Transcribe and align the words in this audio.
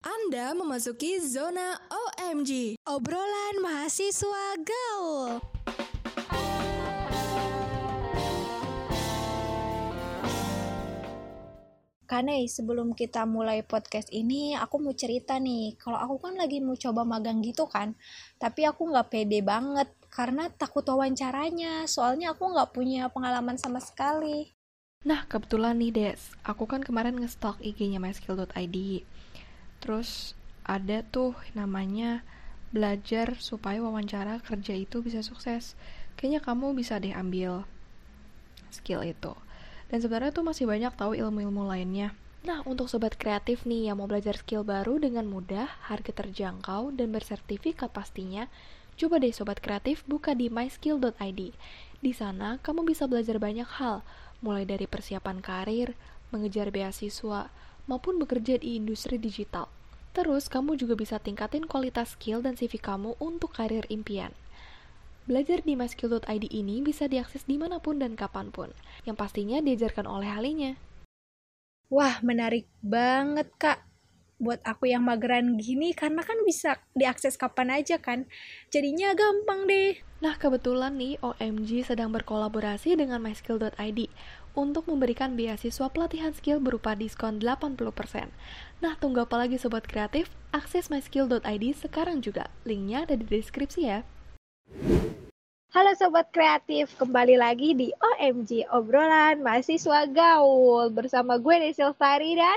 Anda 0.00 0.56
memasuki 0.56 1.20
zona 1.20 1.76
OMG, 1.92 2.80
obrolan 2.88 3.60
mahasiswa 3.60 4.56
gaul. 4.64 5.44
Kane, 12.08 12.48
sebelum 12.48 12.96
kita 12.96 13.28
mulai 13.28 13.60
podcast 13.60 14.08
ini, 14.08 14.56
aku 14.56 14.80
mau 14.80 14.96
cerita 14.96 15.36
nih. 15.36 15.76
Kalau 15.76 16.00
aku 16.00 16.16
kan 16.16 16.40
lagi 16.40 16.64
mau 16.64 16.80
coba 16.80 17.04
magang 17.04 17.44
gitu 17.44 17.68
kan, 17.68 17.92
tapi 18.40 18.64
aku 18.64 18.88
nggak 18.88 19.12
pede 19.12 19.44
banget 19.44 19.92
karena 20.08 20.48
takut 20.48 20.80
wawancaranya. 20.88 21.84
Soalnya 21.84 22.32
aku 22.32 22.48
nggak 22.48 22.72
punya 22.72 23.12
pengalaman 23.12 23.60
sama 23.60 23.84
sekali. 23.84 24.56
Nah, 25.00 25.28
kebetulan 25.28 25.80
nih, 25.80 25.92
Des. 25.92 26.20
Aku 26.40 26.68
kan 26.68 26.84
kemarin 26.84 27.16
nge-stalk 27.20 27.60
IG-nya 27.60 28.00
myskill.id. 28.00 28.76
Terus 29.80 30.38
ada 30.62 31.02
tuh 31.02 31.34
namanya 31.56 32.22
belajar 32.70 33.34
supaya 33.42 33.82
wawancara 33.82 34.38
kerja 34.44 34.76
itu 34.76 35.02
bisa 35.02 35.24
sukses. 35.24 35.74
Kayaknya 36.14 36.40
kamu 36.44 36.66
bisa 36.76 37.00
deh 37.02 37.16
ambil 37.16 37.66
skill 38.70 39.02
itu. 39.02 39.34
Dan 39.90 39.98
sebenarnya 39.98 40.30
tuh 40.30 40.46
masih 40.46 40.70
banyak 40.70 40.94
tahu 40.94 41.18
ilmu-ilmu 41.18 41.66
lainnya. 41.66 42.14
Nah, 42.40 42.64
untuk 42.64 42.88
sobat 42.88 43.20
kreatif 43.20 43.68
nih 43.68 43.90
yang 43.90 44.00
mau 44.00 44.08
belajar 44.08 44.38
skill 44.38 44.64
baru 44.64 44.96
dengan 44.96 45.28
mudah, 45.28 45.68
harga 45.90 46.14
terjangkau, 46.24 46.94
dan 46.96 47.12
bersertifikat 47.12 47.92
pastinya, 47.92 48.48
coba 48.96 49.20
deh 49.20 49.34
sobat 49.34 49.60
kreatif 49.60 50.06
buka 50.08 50.32
di 50.32 50.48
myskill.id. 50.48 51.40
Di 52.00 52.12
sana, 52.16 52.56
kamu 52.64 52.88
bisa 52.88 53.04
belajar 53.04 53.36
banyak 53.36 53.68
hal, 53.76 54.00
mulai 54.40 54.64
dari 54.64 54.88
persiapan 54.88 55.44
karir, 55.44 55.92
mengejar 56.32 56.72
beasiswa, 56.72 57.52
maupun 57.84 58.16
bekerja 58.22 58.56
di 58.56 58.78
industri 58.78 59.20
digital. 59.20 59.68
Terus, 60.10 60.50
kamu 60.50 60.74
juga 60.74 60.98
bisa 60.98 61.22
tingkatin 61.22 61.70
kualitas 61.70 62.18
skill 62.18 62.42
dan 62.42 62.58
CV 62.58 62.82
kamu 62.82 63.14
untuk 63.22 63.54
karir 63.54 63.86
impian. 63.86 64.34
Belajar 65.30 65.62
di 65.62 65.78
myskill.id 65.78 66.44
ini 66.50 66.82
bisa 66.82 67.06
diakses 67.06 67.46
di 67.46 67.54
mana 67.54 67.78
pun 67.78 68.02
dan 68.02 68.18
kapan 68.18 68.50
pun, 68.50 68.74
yang 69.06 69.14
pastinya 69.14 69.62
diajarkan 69.62 70.10
oleh 70.10 70.26
ahlinya. 70.26 70.74
Wah, 71.86 72.18
menarik 72.26 72.66
banget, 72.82 73.46
Kak. 73.54 73.86
Buat 74.40 74.64
aku 74.64 74.88
yang 74.90 75.06
mageran 75.06 75.60
gini, 75.60 75.94
karena 75.94 76.26
kan 76.26 76.42
bisa 76.42 76.82
diakses 76.96 77.38
kapan 77.38 77.78
aja 77.78 78.00
kan. 78.02 78.26
Jadinya 78.72 79.14
gampang 79.14 79.68
deh. 79.70 80.00
Nah, 80.18 80.34
kebetulan 80.34 80.96
nih 80.96 81.20
OMG 81.20 81.86
sedang 81.86 82.10
berkolaborasi 82.10 82.98
dengan 82.98 83.20
myskill.id 83.20 84.00
untuk 84.56 84.90
memberikan 84.90 85.38
beasiswa 85.38 85.86
pelatihan 85.92 86.34
skill 86.34 86.58
berupa 86.58 86.98
diskon 86.98 87.38
80%. 87.38 88.32
Nah, 88.80 88.96
tunggu 88.96 89.28
apa 89.28 89.36
lagi 89.36 89.60
sobat 89.60 89.84
kreatif? 89.84 90.32
Akses 90.56 90.88
myskill.id 90.88 91.64
sekarang 91.76 92.24
juga. 92.24 92.48
Linknya 92.64 93.04
ada 93.04 93.12
di 93.12 93.28
deskripsi 93.28 93.80
ya. 93.84 94.08
Halo 95.70 95.92
Sobat 96.00 96.32
Kreatif, 96.32 96.96
kembali 96.96 97.36
lagi 97.36 97.76
di 97.76 97.92
OMG, 97.92 98.72
obrolan 98.72 99.44
mahasiswa 99.44 100.08
gaul. 100.08 100.88
Bersama 100.96 101.36
gue 101.36 101.60
Desil 101.60 101.92
Sari 101.92 102.32
dan... 102.32 102.56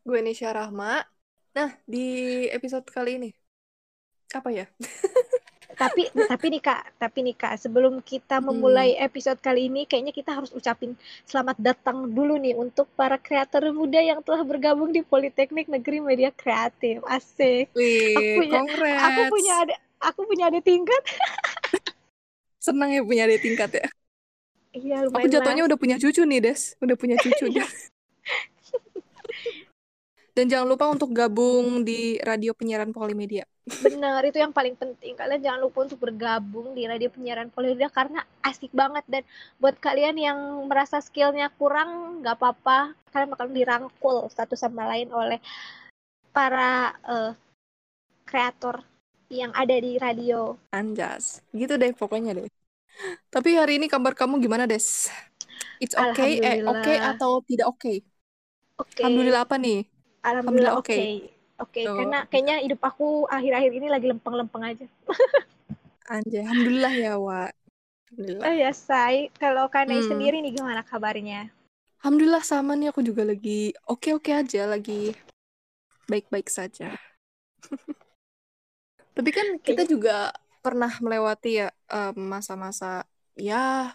Gue 0.00 0.24
Nisha 0.24 0.48
Rahma. 0.48 1.04
Nah, 1.52 1.76
di 1.84 2.48
episode 2.48 2.88
kali 2.88 3.20
ini, 3.20 3.30
apa 4.32 4.48
ya? 4.48 4.64
tapi 5.78 6.02
tapi 6.10 6.46
nih 6.50 6.62
kak 6.62 6.82
tapi 6.98 7.18
nih 7.22 7.36
kak 7.38 7.54
sebelum 7.62 8.02
kita 8.02 8.42
memulai 8.42 8.98
episode 8.98 9.38
kali 9.38 9.70
ini 9.70 9.86
kayaknya 9.86 10.10
kita 10.10 10.34
harus 10.34 10.50
ucapin 10.50 10.98
selamat 11.22 11.56
datang 11.62 12.10
dulu 12.10 12.34
nih 12.36 12.58
untuk 12.58 12.90
para 12.98 13.14
kreator 13.16 13.62
muda 13.70 14.02
yang 14.02 14.18
telah 14.26 14.42
bergabung 14.42 14.90
di 14.90 15.06
Politeknik 15.06 15.70
Negeri 15.70 16.02
Media 16.02 16.30
Kreatif 16.34 16.98
asik 17.06 17.70
Wih, 17.78 18.12
aku 18.18 18.30
punya 18.42 18.60
congrats. 18.66 19.02
aku 19.06 19.20
punya 19.30 19.54
ada 19.62 19.74
aku 20.02 20.20
punya 20.26 20.44
ada 20.50 20.60
tingkat 20.60 21.02
Senang 22.58 22.90
ya 22.90 23.00
punya 23.06 23.24
adik 23.26 23.40
tingkat 23.46 23.70
ya. 23.70 23.86
iya 24.74 25.06
Aku 25.08 25.26
jatuhnya 25.30 25.62
lah. 25.64 25.68
udah 25.70 25.78
punya 25.78 25.96
cucu 25.96 26.22
nih, 26.26 26.40
Des. 26.42 26.74
Udah 26.82 26.96
punya 26.98 27.16
cucu. 27.16 27.46
Des. 27.56 27.88
Dan 30.38 30.46
jangan 30.46 30.70
lupa 30.70 30.86
untuk 30.86 31.10
gabung 31.10 31.82
di 31.82 32.14
radio 32.22 32.54
penyiaran 32.54 32.94
Polimedia. 32.94 33.42
bener 33.68 34.22
itu 34.22 34.38
yang 34.38 34.54
paling 34.54 34.78
penting 34.78 35.12
kalian 35.18 35.42
jangan 35.44 35.60
lupa 35.66 35.84
untuk 35.84 36.00
bergabung 36.00 36.78
di 36.78 36.86
radio 36.86 37.10
penyiaran 37.10 37.50
Polimedia 37.50 37.90
karena 37.90 38.22
asik 38.40 38.70
banget 38.70 39.02
dan 39.10 39.26
buat 39.58 39.76
kalian 39.82 40.16
yang 40.16 40.38
merasa 40.70 41.02
skillnya 41.02 41.52
kurang 41.58 42.22
nggak 42.24 42.38
apa-apa 42.38 42.96
kalian 43.12 43.28
bakal 43.34 43.50
dirangkul 43.50 44.16
satu 44.30 44.54
sama 44.54 44.88
lain 44.88 45.10
oleh 45.10 45.42
para 46.30 46.94
eh, 47.02 47.32
kreator 48.24 48.86
yang 49.28 49.50
ada 49.52 49.74
di 49.74 49.98
radio 49.98 50.54
Anjas. 50.70 51.42
Gitu 51.50 51.74
deh 51.74 51.92
pokoknya 51.98 52.38
deh. 52.38 52.46
Tapi 53.28 53.58
hari 53.58 53.82
ini 53.82 53.90
kabar 53.90 54.14
kamu 54.14 54.38
gimana, 54.38 54.70
Des? 54.70 55.10
It's 55.82 55.98
okay, 55.98 56.38
eh 56.42 56.58
oke 56.62 56.94
atau 56.94 57.42
tidak 57.42 57.66
oke? 57.70 57.94
oke 58.78 59.02
Alhamdulillah 59.02 59.42
apa 59.42 59.58
nih? 59.58 59.97
Alhamdulillah 60.24 60.74
oke 60.78 60.90
oke. 60.92 61.04
oke 61.62 61.80
Tuh. 61.84 61.94
karena 61.96 62.18
kayaknya 62.28 62.56
hidup 62.64 62.80
aku 62.82 63.24
akhir-akhir 63.30 63.72
ini 63.74 63.86
lagi 63.90 64.06
lempeng-lempeng 64.10 64.64
aja 64.64 64.86
Anjay, 66.08 66.40
alhamdulillah 66.40 66.94
ya, 66.96 67.12
Wak. 67.20 67.52
Alhamdulillah. 68.08 68.44
oh 68.48 68.54
ya 68.56 68.70
say 68.72 69.28
kalau 69.36 69.68
Kanai 69.68 70.00
Hmm. 70.00 70.08
sendiri 70.08 70.40
nih 70.40 70.56
gimana 70.56 70.80
kabarnya 70.80 71.52
Alhamdulillah 72.00 72.40
sama 72.40 72.72
nih 72.78 72.88
aku 72.88 73.04
juga 73.04 73.26
lagi 73.26 73.74
oke-oke 73.84 74.30
aja, 74.32 74.64
lagi 74.64 75.12
baik-baik 76.08 76.48
saja. 76.48 76.94
Tapi 79.18 79.30
kan 79.34 79.58
kita 79.60 79.82
juga 79.84 80.30
pernah 80.62 80.88
melewati 81.02 81.60
ya 81.60 81.68
eh, 81.68 82.12
masa-masa 82.16 83.04
ya 83.36 83.92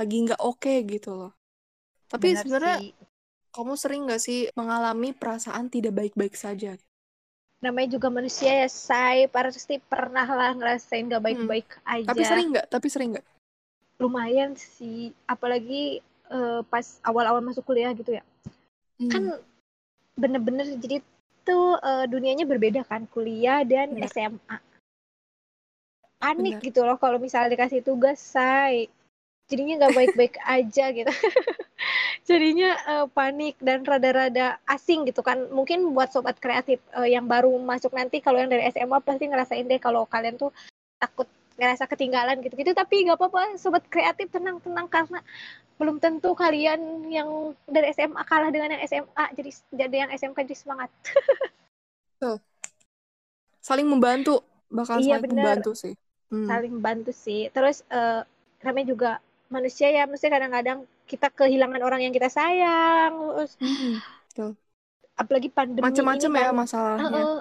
lagi 0.00 0.16
nggak 0.24 0.40
oke 0.42 0.74
gitu 0.88 1.14
loh. 1.14 1.32
Tapi 2.10 2.32
Benar 2.34 2.42
sebenarnya. 2.42 2.78
Kamu 3.54 3.72
sering 3.82 4.00
nggak 4.06 4.22
sih 4.26 4.38
mengalami 4.58 5.08
perasaan 5.20 5.66
tidak 5.74 5.92
baik-baik 5.98 6.34
saja? 6.44 6.72
namanya 7.64 7.96
juga 7.96 8.08
manusia 8.12 8.52
ya 8.62 8.68
say 8.68 9.18
pasti 9.34 9.80
pernah 9.80 10.26
lah 10.38 10.52
ngerasain 10.58 11.08
gak 11.08 11.24
baik-baik 11.26 11.68
aja 11.88 12.04
Hmm. 12.04 12.10
Tapi 12.12 12.22
sering 12.28 12.46
nggak? 12.52 12.66
Tapi 12.68 12.86
sering 12.92 13.10
nggak? 13.16 13.26
lumayan 14.02 14.52
sih 14.58 15.14
apalagi 15.24 16.02
eh, 16.36 16.60
pas 16.72 16.86
awal-awal 17.08 17.40
masuk 17.40 17.64
kuliah 17.64 17.90
gitu 17.94 18.10
ya 18.18 18.24
Hmm, 19.00 19.10
kan 19.10 19.22
bener-bener 20.14 20.66
jadi 20.78 20.96
tuh 21.42 21.78
eh, 21.82 22.04
dunianya 22.12 22.46
berbeda 22.46 22.86
kan 22.86 23.06
kuliah 23.10 23.66
dan 23.66 23.94
Benar. 23.94 24.10
SMA 24.14 24.56
panik 26.22 26.58
Benar. 26.58 26.66
gitu 26.66 26.80
loh 26.86 26.96
kalau 27.02 27.18
misalnya 27.18 27.54
dikasih 27.54 27.80
tugas 27.82 28.18
say 28.18 28.86
jadinya 29.50 29.74
nggak 29.86 29.94
baik-baik 29.98 30.34
aja 30.46 30.84
gitu 30.94 31.10
jadinya 32.24 32.70
eh, 32.88 33.06
panik 33.10 33.58
dan 33.60 33.82
rada-rada 33.84 34.58
asing 34.68 35.04
gitu 35.08 35.20
kan. 35.20 35.50
Mungkin 35.50 35.92
buat 35.92 36.10
sobat 36.14 36.38
kreatif 36.38 36.80
eh, 36.94 37.14
yang 37.14 37.26
baru 37.26 37.52
masuk 37.60 37.92
nanti 37.94 38.18
kalau 38.24 38.40
yang 38.40 38.50
dari 38.50 38.66
SMA 38.70 38.98
pasti 39.02 39.24
ngerasain 39.28 39.66
deh 39.66 39.80
kalau 39.82 40.06
kalian 40.08 40.38
tuh 40.38 40.50
takut 40.98 41.28
ngerasa 41.58 41.86
ketinggalan 41.86 42.40
gitu-gitu. 42.42 42.72
Tapi 42.74 43.10
nggak 43.10 43.18
apa-apa 43.18 43.58
sobat 43.60 43.84
kreatif 43.90 44.30
tenang-tenang 44.32 44.86
karena 44.90 45.20
belum 45.74 45.98
tentu 45.98 46.38
kalian 46.38 47.10
yang 47.10 47.50
dari 47.66 47.90
SMA 47.90 48.22
kalah 48.22 48.54
dengan 48.54 48.78
yang 48.78 48.82
SMA 48.86 49.24
jadi 49.34 49.50
jadi 49.74 49.96
yang 50.06 50.10
SMK 50.14 50.38
jadi 50.46 50.58
semangat. 50.58 50.90
Saling 53.64 53.88
membantu, 53.88 54.44
bakal 54.68 55.00
Iya, 55.00 55.16
saling 55.16 55.24
benar. 55.24 55.56
membantu 55.56 55.72
sih. 55.72 55.94
Hmm, 56.28 56.44
saling 56.44 56.72
membantu 56.76 57.12
sih. 57.16 57.48
Terus 57.48 57.80
eh 57.88 58.20
namanya 58.60 58.86
juga 58.92 59.10
manusia 59.54 59.88
ya 59.94 60.10
mesti 60.10 60.26
kadang-kadang 60.26 60.82
kita 61.06 61.30
kehilangan 61.30 61.78
orang 61.86 62.02
yang 62.02 62.10
kita 62.10 62.26
sayang 62.26 63.14
terus 63.14 63.54
hmm, 63.62 64.52
apalagi 65.14 65.48
pandemi 65.54 65.86
Macem-macem 65.86 66.30
ini 66.34 66.40
ya 66.42 66.50
kan 66.50 66.56
masalahnya. 66.58 67.06
Heeh. 67.06 67.38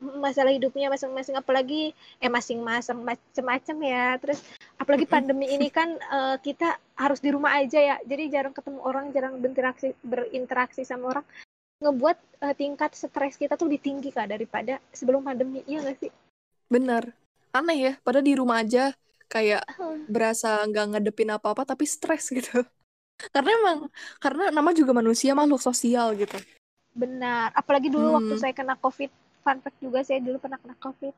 masalah 0.00 0.56
hidupnya 0.56 0.88
masing-masing 0.88 1.36
apalagi 1.36 1.92
eh 2.24 2.32
masing-masing 2.32 3.04
macem-macem 3.04 3.76
ya 3.84 4.16
terus 4.16 4.40
apalagi 4.80 5.04
pandemi 5.04 5.44
ini 5.52 5.68
kan 5.68 5.92
eh, 5.92 6.40
kita 6.40 6.80
harus 6.96 7.20
di 7.20 7.28
rumah 7.28 7.60
aja 7.60 7.76
ya 7.76 7.96
jadi 8.08 8.40
jarang 8.40 8.56
ketemu 8.56 8.80
orang 8.80 9.12
jarang 9.12 9.36
berinteraksi 9.44 9.92
berinteraksi 10.00 10.88
sama 10.88 11.12
orang 11.12 11.26
ngebuat 11.84 12.16
eh, 12.48 12.54
tingkat 12.56 12.96
stres 12.96 13.36
kita 13.36 13.60
tuh 13.60 13.68
lebih 13.68 13.84
tinggi 13.84 14.08
kak 14.08 14.32
daripada 14.32 14.80
sebelum 14.88 15.20
pandemi 15.20 15.60
iya 15.68 15.84
nggak 15.84 16.00
sih 16.00 16.12
Bener. 16.70 17.12
Aneh 17.50 17.78
ya, 17.82 17.92
padahal 18.06 18.22
di 18.22 18.34
rumah 18.38 18.62
aja 18.62 18.94
kayak 19.32 19.62
berasa 20.10 20.48
nggak 20.68 20.86
ngadepin 20.96 21.30
apa-apa 21.36 21.62
tapi 21.70 21.84
stres 21.86 22.24
gitu. 22.38 22.66
Karena 23.34 23.50
emang 23.60 23.78
karena 24.24 24.44
nama 24.56 24.70
juga 24.76 24.92
manusia 24.96 25.32
makhluk 25.38 25.62
sosial 25.62 26.08
gitu. 26.16 26.36
benar 26.90 27.54
apalagi 27.54 27.86
dulu 27.86 28.18
waktu 28.18 28.34
Hmm. 28.34 28.42
saya 28.42 28.52
kena 28.52 28.74
covid 28.76 29.10
fun 29.46 29.58
fact 29.62 29.78
juga 29.78 30.02
saya 30.02 30.18
dulu 30.18 30.42
pernah 30.42 30.58
kena 30.58 30.74
covid 30.82 31.14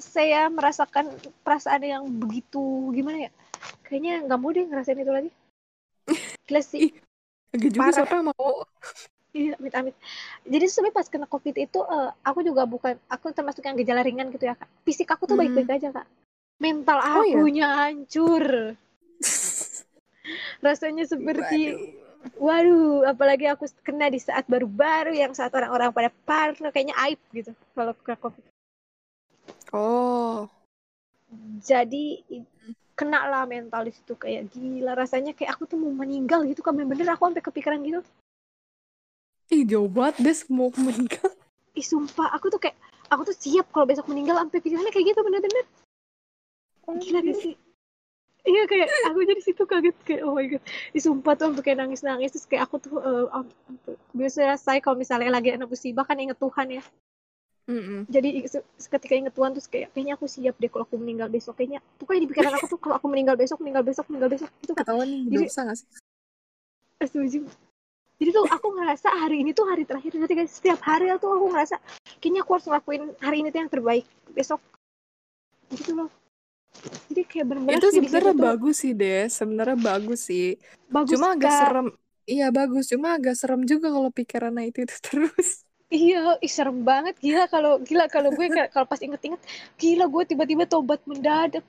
saya 0.00 0.48
merasakan 0.50 1.06
perasaan 1.46 1.82
yang 1.84 2.02
begitu 2.08 2.60
gimana 2.90 3.28
ya 3.28 3.30
kayaknya 3.86 4.24
nggak 4.26 4.40
mau 4.40 4.50
deh 4.50 4.64
ngerasain 4.66 4.98
itu 4.98 5.12
lagi 5.12 5.30
gila 6.48 6.62
sih 6.64 6.82
Ih, 6.88 6.92
Agak 7.50 7.70
juga 7.74 7.90
Parah. 7.90 7.96
siapa 7.96 8.14
yang 8.14 8.26
mau? 8.30 8.50
Iya, 9.30 9.54
amit-amit. 9.58 9.94
Jadi 10.46 10.66
sebenarnya 10.66 10.96
pas 10.98 11.06
kena 11.10 11.26
COVID 11.26 11.56
itu 11.58 11.78
uh, 11.82 12.10
aku 12.22 12.42
juga 12.42 12.62
bukan 12.66 12.94
aku 13.06 13.30
termasuk 13.30 13.62
yang 13.62 13.78
gejala 13.78 14.02
ringan 14.02 14.30
gitu 14.30 14.42
ya, 14.46 14.54
Kak. 14.58 14.66
Fisik 14.82 15.06
aku 15.10 15.26
tuh 15.26 15.34
Hmm. 15.34 15.46
baik-baik 15.46 15.70
aja, 15.70 15.88
Kak. 15.94 16.06
Mental 16.60 16.98
Oh 17.00 17.24
ya? 17.24 17.40
akunya 17.40 17.66
hancur. 17.72 18.76
Rasanya 20.64 21.08
seperti 21.08 21.74
waduh, 22.36 23.08
apalagi 23.08 23.48
aku 23.48 23.64
kena 23.80 24.12
di 24.12 24.20
saat 24.20 24.44
baru-baru 24.44 25.16
yang 25.16 25.32
saat 25.32 25.50
orang-orang 25.56 25.88
pada 25.88 26.12
parno 26.28 26.68
kayaknya 26.68 26.92
aib 27.08 27.20
gitu 27.32 27.56
kalau 27.72 27.96
kena 28.04 28.16
COVID. 28.20 28.44
Oh. 29.72 30.44
Jadi 31.64 32.20
kena 32.92 33.24
lah 33.24 33.48
mental 33.48 33.88
di 33.88 33.96
situ 33.96 34.12
kayak 34.12 34.52
gila 34.52 34.92
rasanya 34.92 35.32
kayak 35.32 35.56
aku 35.56 35.64
tuh 35.64 35.80
mau 35.80 35.88
meninggal 35.88 36.44
gitu 36.44 36.60
kan 36.60 36.76
bener-bener 36.76 37.08
aku 37.16 37.32
sampai 37.32 37.40
kepikiran 37.40 37.80
gitu. 37.80 38.04
Ih, 39.50 39.64
jauh 39.64 39.88
banget 39.88 40.20
Des 40.20 40.40
mau 40.52 40.68
meninggal. 40.76 41.32
Ih 41.72 41.86
sumpah 41.86 42.36
aku 42.36 42.52
tuh 42.52 42.60
kayak 42.60 42.76
aku 43.08 43.32
tuh 43.32 43.36
siap 43.40 43.72
kalau 43.72 43.88
besok 43.88 44.06
meninggal 44.12 44.36
sampai 44.36 44.60
pikirannya 44.60 44.92
kayak 44.92 45.16
gitu 45.16 45.20
bener-bener. 45.24 45.64
Gila 46.98 47.20
gak 47.22 47.38
sih? 47.38 47.54
Iya 48.40 48.64
kayak 48.64 48.88
aku 49.12 49.20
jadi 49.28 49.42
situ 49.44 49.68
kaget 49.68 49.96
kayak 50.00 50.24
oh 50.24 50.32
my 50.32 50.48
god. 50.48 50.64
Ih 50.96 51.02
sumpah 51.04 51.36
tuh 51.36 51.52
sampai 51.52 51.60
kayak 51.60 51.78
nangis-nangis 51.84 52.32
terus 52.32 52.48
kayak 52.48 52.72
aku 52.72 52.80
tuh 52.80 52.96
eh, 52.96 53.44
biasanya 54.16 54.56
saya 54.56 54.80
kalau 54.80 54.96
misalnya 54.96 55.28
lagi 55.28 55.52
ada 55.52 55.68
musibah 55.68 56.08
kan 56.08 56.16
inget 56.16 56.40
Tuhan 56.40 56.80
ya. 56.80 56.82
Mm-mm. 57.68 58.08
Jadi 58.08 58.48
ketika 58.80 59.12
inget 59.12 59.36
Tuhan 59.36 59.52
terus 59.52 59.68
kayak 59.68 59.92
kayaknya 59.92 60.16
aku 60.16 60.24
siap 60.24 60.56
deh 60.56 60.72
kalau 60.72 60.88
aku 60.88 60.96
meninggal 60.96 61.28
besok 61.28 61.60
kayaknya 61.60 61.84
pokoknya 62.00 62.20
di 62.24 62.28
pikiran 62.32 62.52
aku 62.56 62.66
tuh 62.72 62.80
kalau 62.80 62.96
aku 62.96 63.06
meninggal 63.12 63.36
besok 63.36 63.60
meninggal 63.60 63.84
besok 63.84 64.08
meninggal 64.08 64.30
besok 64.32 64.48
itu 64.64 64.72
kan 64.72 64.82
Ketahuan 64.88 65.06
nih 65.06 65.20
Jadi- 65.28 65.46
dosa 65.46 65.60
gak 65.68 65.76
sih? 65.76 65.88
setuju. 67.00 67.40
Jadi 68.20 68.30
tuh 68.36 68.44
aku 68.48 68.68
ngerasa 68.76 69.08
hari 69.20 69.40
ini 69.40 69.56
tuh 69.56 69.64
hari 69.64 69.84
terakhir 69.88 70.12
nanti 70.16 70.36
guys 70.36 70.52
setiap 70.52 70.80
hari 70.84 71.08
tuh 71.20 71.28
aku 71.28 71.46
ngerasa 71.52 71.76
kayaknya 72.20 72.40
aku 72.44 72.50
harus 72.56 72.66
ngelakuin 72.68 73.02
hari 73.20 73.36
ini 73.44 73.48
tuh 73.52 73.60
yang 73.64 73.72
terbaik 73.72 74.04
besok 74.32 74.60
gitu 75.72 75.92
loh. 75.96 76.08
Jadi 77.10 77.22
kayak 77.26 77.46
bener-bener 77.50 77.78
Itu 77.82 77.88
sebenarnya 77.90 78.32
tuh 78.32 78.46
bagus 78.46 78.76
sih 78.80 78.92
Des, 78.94 79.28
sebenarnya 79.34 79.78
bagus 79.78 80.20
sih. 80.30 80.54
bagus 80.86 81.10
Cuma 81.18 81.34
agak 81.34 81.50
Kak. 81.50 81.58
serem. 81.58 81.88
Iya 82.30 82.46
bagus, 82.54 82.84
cuma 82.86 83.08
agak 83.18 83.34
serem 83.34 83.66
juga 83.66 83.90
kalau 83.90 84.10
pikirannya 84.14 84.70
itu, 84.70 84.86
itu 84.86 84.96
terus. 85.02 85.66
Iya, 85.90 86.38
ih 86.38 86.46
serem 86.46 86.86
banget 86.86 87.18
gila 87.18 87.50
kalau 87.50 87.82
gila 87.82 88.06
kalau 88.06 88.30
gue 88.30 88.46
kayak- 88.46 88.70
kalau 88.70 88.86
pas 88.86 89.02
inget-inget 89.02 89.42
gila 89.74 90.06
gue 90.06 90.22
tiba-tiba 90.22 90.62
tobat 90.62 91.02
mendadak. 91.02 91.66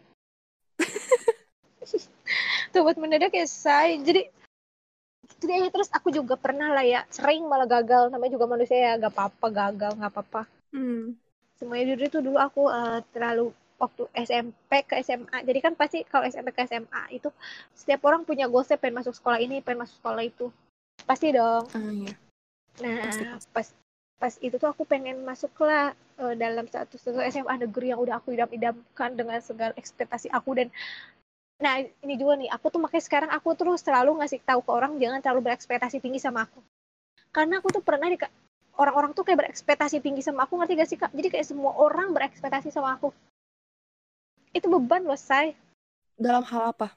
tobat 2.73 2.95
mendadak 3.01 3.33
ya 3.33 3.49
say. 3.49 3.97
Jadi 4.05 4.29
jadi 5.41 5.73
terus 5.73 5.89
aku 5.89 6.13
juga 6.13 6.37
pernah 6.37 6.69
lah 6.69 6.85
ya 6.85 7.01
sering 7.09 7.49
malah 7.49 7.65
gagal 7.65 8.13
namanya 8.13 8.37
juga 8.37 8.45
manusia 8.45 8.77
ya 8.77 8.91
gak 9.01 9.09
apa-apa 9.09 9.47
gagal 9.49 9.91
nggak 9.97 10.11
apa-apa. 10.13 10.41
Hmm. 10.69 11.17
Semuanya 11.57 11.97
dulu 11.97 12.05
itu 12.05 12.19
dulu 12.21 12.37
aku 12.37 12.61
eh, 12.69 12.99
terlalu 13.09 13.49
waktu 13.81 14.05
SMP 14.13 14.85
ke 14.85 15.01
SMA. 15.01 15.41
Jadi 15.41 15.59
kan 15.59 15.73
pasti 15.73 16.05
kalau 16.05 16.29
SMP 16.29 16.53
ke 16.53 16.69
SMA 16.69 17.17
itu 17.17 17.33
setiap 17.73 18.05
orang 18.05 18.21
punya 18.21 18.45
goalsnya 18.45 18.77
pengen 18.77 19.01
masuk 19.01 19.17
sekolah 19.17 19.41
ini, 19.41 19.65
pengen 19.65 19.89
masuk 19.89 19.97
sekolah 19.97 20.21
itu. 20.21 20.53
Pasti 21.09 21.33
dong. 21.33 21.65
Ah, 21.73 21.89
iya. 21.89 22.13
Nah, 22.85 23.09
Pasti, 23.09 23.25
pas 23.49 23.67
pas 24.21 24.33
itu 24.37 24.53
tuh 24.61 24.69
aku 24.69 24.85
pengen 24.85 25.25
masuk 25.25 25.49
lah 25.65 25.97
eh, 26.21 26.37
dalam 26.37 26.69
satu 26.69 26.93
satu 27.01 27.17
SMA 27.25 27.65
negeri 27.65 27.89
yang 27.89 27.97
udah 27.97 28.21
aku 28.21 28.37
idam-idamkan 28.37 29.17
dengan 29.17 29.41
segala 29.41 29.73
ekspektasi 29.73 30.29
aku 30.29 30.61
dan 30.61 30.69
nah 31.57 31.81
ini 31.81 32.21
juga 32.21 32.37
nih 32.37 32.53
aku 32.53 32.69
tuh 32.69 32.77
makanya 32.77 33.01
sekarang 33.01 33.31
aku 33.33 33.57
terus 33.57 33.81
selalu 33.81 34.21
ngasih 34.21 34.45
tahu 34.45 34.61
ke 34.61 34.71
orang 34.73 35.01
jangan 35.01 35.25
terlalu 35.25 35.49
berekspektasi 35.49 35.97
tinggi 36.05 36.21
sama 36.21 36.45
aku 36.45 36.61
karena 37.33 37.57
aku 37.65 37.73
tuh 37.73 37.81
pernah 37.81 38.05
di 38.13 38.17
orang-orang 38.77 39.17
tuh 39.17 39.25
kayak 39.25 39.45
berekspektasi 39.45 40.05
tinggi 40.05 40.21
sama 40.21 40.45
aku 40.45 40.53
ngerti 40.61 40.73
gak 40.77 40.89
sih 40.89 40.97
kak 41.01 41.11
jadi 41.17 41.27
kayak 41.33 41.47
semua 41.49 41.73
orang 41.81 42.13
berekspektasi 42.13 42.69
sama 42.69 43.01
aku 43.01 43.09
itu 44.51 44.67
beban 44.67 45.03
loh 45.07 45.19
say 45.19 45.55
Dalam 46.19 46.43
hal 46.45 46.75
apa? 46.75 46.87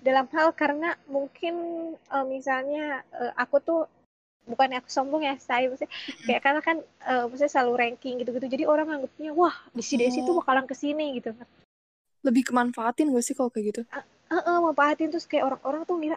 dalam 0.00 0.24
hal 0.32 0.56
karena 0.56 0.96
mungkin 1.12 1.54
eh, 1.94 2.24
misalnya 2.24 3.04
eh, 3.20 3.32
aku 3.36 3.60
tuh 3.60 3.80
bukannya 4.48 4.80
aku 4.80 4.88
sombong 4.88 5.22
ya 5.28 5.36
saya 5.36 5.68
maksudnya 5.68 5.92
kayak 6.24 6.40
karena 6.40 6.60
kan 6.64 6.76
eh, 7.04 7.24
maksudnya 7.28 7.52
selalu 7.52 7.72
ranking 7.76 8.14
gitu-gitu 8.24 8.46
jadi 8.48 8.64
orang 8.64 8.88
anggapnya 8.88 9.30
wah 9.36 9.52
di 9.76 9.84
si 9.84 10.00
Desi 10.00 10.24
tuh 10.24 10.34
Oh. 10.34 10.40
bakalan 10.40 10.64
ke 10.64 10.72
sini 10.72 11.20
gitu 11.20 11.36
Lebih 12.24 12.52
kemanfaatin 12.52 13.12
gak 13.12 13.24
sih 13.24 13.32
kalau 13.36 13.48
kayak 13.52 13.66
gitu? 13.72 13.82
Heeh, 14.30 14.56
manfaatin 14.62 15.08
terus 15.12 15.26
kayak 15.28 15.44
orang-orang 15.52 15.82
tuh 15.88 15.96
ngira 16.00 16.16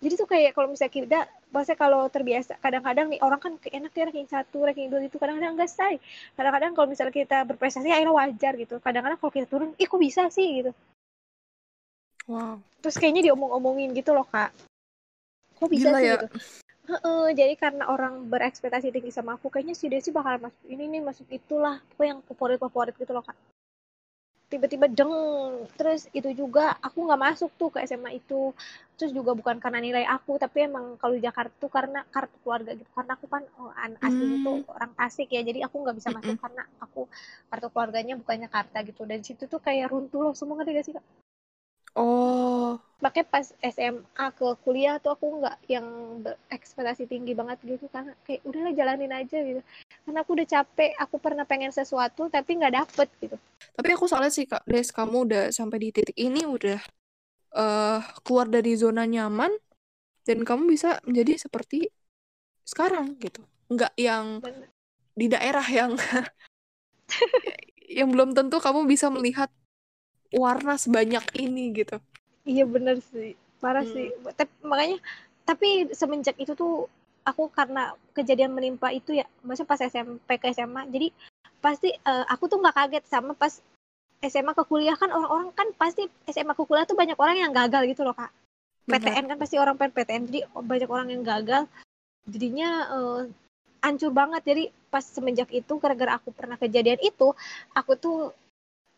jadi 0.00 0.14
tuh 0.16 0.28
kayak 0.32 0.56
kalau 0.56 0.72
misalnya 0.72 0.94
kita 0.96 1.18
maksudnya 1.52 1.76
kalau 1.76 2.08
terbiasa 2.08 2.56
kadang-kadang 2.64 3.12
nih 3.12 3.20
orang 3.20 3.36
kan 3.36 3.52
enak 3.60 3.92
ya 3.92 4.08
ranking 4.08 4.28
satu 4.32 4.64
ranking 4.64 4.88
dua 4.88 5.04
itu 5.04 5.20
kadang-kadang 5.20 5.60
enggak 5.60 5.68
say. 5.68 6.00
Kadang-kadang 6.40 6.72
kalau 6.72 6.88
misalnya 6.88 7.12
kita 7.12 7.44
berprestasi 7.44 7.92
akhirnya 7.92 8.16
wajar 8.16 8.52
gitu. 8.56 8.80
Kadang-kadang 8.80 9.20
kalau 9.20 9.32
kita 9.32 9.44
turun 9.44 9.76
ih 9.76 9.84
kok 9.84 10.00
bisa 10.00 10.32
sih? 10.32 10.64
gitu. 10.64 10.72
Wow. 12.30 12.62
terus 12.80 12.96
kayaknya 12.96 13.28
diomong-omongin 13.28 13.92
gitu 13.92 14.16
loh 14.16 14.24
kak. 14.24 14.56
Kok 15.60 15.68
bisa 15.68 15.92
Gila 15.92 15.98
sih? 16.00 16.08
ya. 16.08 16.16
gitu. 16.16 16.26
Heeh, 16.90 17.24
jadi 17.36 17.54
karena 17.60 17.84
orang 17.92 18.24
berekspektasi 18.26 18.88
tinggi 18.88 19.12
sama 19.12 19.36
aku 19.36 19.52
kayaknya 19.52 19.76
si 19.76 19.86
Desi 19.92 20.08
bakal 20.10 20.40
masuk 20.40 20.64
ini 20.64 20.88
nih 20.88 21.02
masuk 21.04 21.28
itulah 21.28 21.76
apa 21.78 22.02
yang 22.02 22.18
favorit 22.24 22.56
favorit 22.56 22.96
gitu 22.96 23.12
loh 23.12 23.20
kak 23.20 23.36
tiba-tiba 24.52 24.86
deng. 24.98 25.12
Terus 25.78 26.00
itu 26.18 26.30
juga 26.40 26.64
aku 26.86 26.98
nggak 27.06 27.22
masuk 27.26 27.50
tuh 27.60 27.68
ke 27.74 27.78
SMA 27.88 28.10
itu. 28.20 28.52
Terus 28.98 29.12
juga 29.16 29.32
bukan 29.38 29.56
karena 29.62 29.80
nilai 29.80 30.04
aku 30.16 30.32
tapi 30.36 30.68
emang 30.68 30.98
kalau 31.00 31.14
di 31.18 31.22
Jakarta 31.24 31.54
tuh 31.62 31.70
karena 31.76 32.00
kartu 32.14 32.36
keluarga 32.42 32.70
gitu. 32.76 32.90
Karena 32.96 33.12
aku 33.16 33.26
kan 33.34 33.42
oh, 33.62 33.72
an 33.84 33.92
aslinya 34.06 34.38
tuh 34.46 34.56
orang 34.74 34.92
Tasik 34.98 35.28
ya 35.32 35.40
jadi 35.48 35.58
aku 35.66 35.76
nggak 35.82 35.96
bisa 35.98 36.10
masuk 36.12 36.36
Mm-mm. 36.36 36.42
karena 36.44 36.62
aku 36.84 37.02
kartu 37.50 37.66
keluarganya 37.72 38.14
bukan 38.20 38.36
Jakarta 38.44 38.76
gitu. 38.84 39.02
Dan 39.08 39.20
situ 39.26 39.44
tuh 39.46 39.60
kayak 39.62 39.86
runtuh 39.92 40.20
loh 40.26 40.34
semua 40.36 40.60
ngerti 40.60 40.72
gak 40.76 40.86
sih 40.86 40.94
kak? 40.98 41.06
Oh. 41.94 42.78
makanya 43.04 43.26
pas 43.32 43.46
SMA 43.74 44.26
ke 44.38 44.46
kuliah 44.64 44.94
tuh 45.02 45.10
aku 45.16 45.26
nggak 45.40 45.56
yang 45.74 45.86
berekspektasi 46.24 47.08
tinggi 47.08 47.32
banget 47.40 47.58
gitu 47.64 47.86
karena 47.94 48.12
kayak 48.28 48.44
udahlah 48.48 48.72
jalanin 48.78 49.12
aja 49.20 49.38
gitu 49.48 49.62
karena 50.10 50.26
aku 50.26 50.34
udah 50.34 50.48
capek 50.50 50.90
aku 50.98 51.22
pernah 51.22 51.46
pengen 51.46 51.70
sesuatu 51.70 52.26
tapi 52.26 52.58
nggak 52.58 52.74
dapet 52.82 53.06
gitu 53.22 53.38
Tapi 53.78 53.88
aku 53.94 54.10
salah 54.10 54.26
sih 54.26 54.42
Kak 54.50 54.66
Des, 54.66 54.90
kamu 54.90 55.30
udah 55.30 55.44
sampai 55.54 55.78
di 55.78 55.88
titik 55.94 56.18
ini 56.18 56.42
udah 56.42 56.82
eh 57.54 58.00
keluar 58.26 58.50
dari 58.50 58.74
zona 58.74 59.06
nyaman 59.06 59.54
dan 60.26 60.42
kamu 60.42 60.66
bisa 60.74 60.98
menjadi 61.06 61.46
seperti 61.46 61.86
sekarang 62.66 63.14
gitu. 63.22 63.46
Nggak 63.70 63.94
yang 63.94 64.42
Bener. 64.42 64.66
di 65.14 65.26
daerah 65.30 65.66
yang 65.70 65.94
yang 67.98 68.10
belum 68.10 68.34
tentu 68.34 68.58
kamu 68.58 68.86
bisa 68.90 69.10
melihat 69.14 69.50
warna 70.34 70.74
sebanyak 70.74 71.22
ini 71.38 71.70
gitu. 71.74 72.02
iya 72.42 72.64
bener 72.66 72.98
sih 73.14 73.36
parah 73.62 73.84
Hmm. 73.84 73.92
sih 73.94 74.06
tapi 74.34 74.52
makanya 74.64 74.98
tapi 75.44 75.68
semenjak 75.92 76.34
itu 76.40 76.56
tuh 76.56 76.88
aku 77.24 77.52
karena 77.52 77.92
kejadian 78.16 78.52
menimpa 78.52 78.90
itu 78.90 79.16
ya 79.16 79.26
maksudnya 79.44 79.70
pas 79.70 79.80
SMP 79.80 80.30
ke 80.40 80.50
SMA 80.56 80.88
jadi 80.88 81.08
pasti 81.60 81.92
eh, 81.92 82.24
aku 82.26 82.48
tuh 82.48 82.58
nggak 82.58 82.76
kaget 82.76 83.04
sama 83.06 83.36
pas 83.36 83.60
SMA 84.20 84.52
ke 84.52 84.64
kuliah. 84.68 84.96
Kan 85.00 85.08
orang-orang 85.12 85.52
kan 85.56 85.68
pasti 85.76 86.04
SMA 86.28 86.52
ke 86.52 86.64
kuliah 86.68 86.84
tuh 86.84 86.96
banyak 86.96 87.16
orang 87.16 87.36
yang 87.40 87.52
gagal 87.56 87.88
gitu 87.88 88.04
loh 88.04 88.12
kak. 88.12 88.28
Benar. 88.84 89.00
PTN 89.00 89.24
kan 89.32 89.38
pasti 89.40 89.56
orang 89.56 89.76
pengen 89.80 89.92
PTN 89.96 90.22
jadi 90.28 90.40
banyak 90.52 90.90
orang 90.90 91.08
yang 91.08 91.22
gagal. 91.24 91.64
Jadinya 92.28 92.70
eh, 92.92 93.20
hancur 93.80 94.12
banget. 94.12 94.42
Jadi 94.44 94.64
pas 94.92 95.04
semenjak 95.04 95.48
itu 95.52 95.72
gara-gara 95.80 96.20
aku 96.20 96.34
pernah 96.36 96.58
kejadian 96.60 97.00
itu 97.00 97.30
aku 97.72 97.92
tuh 97.94 98.34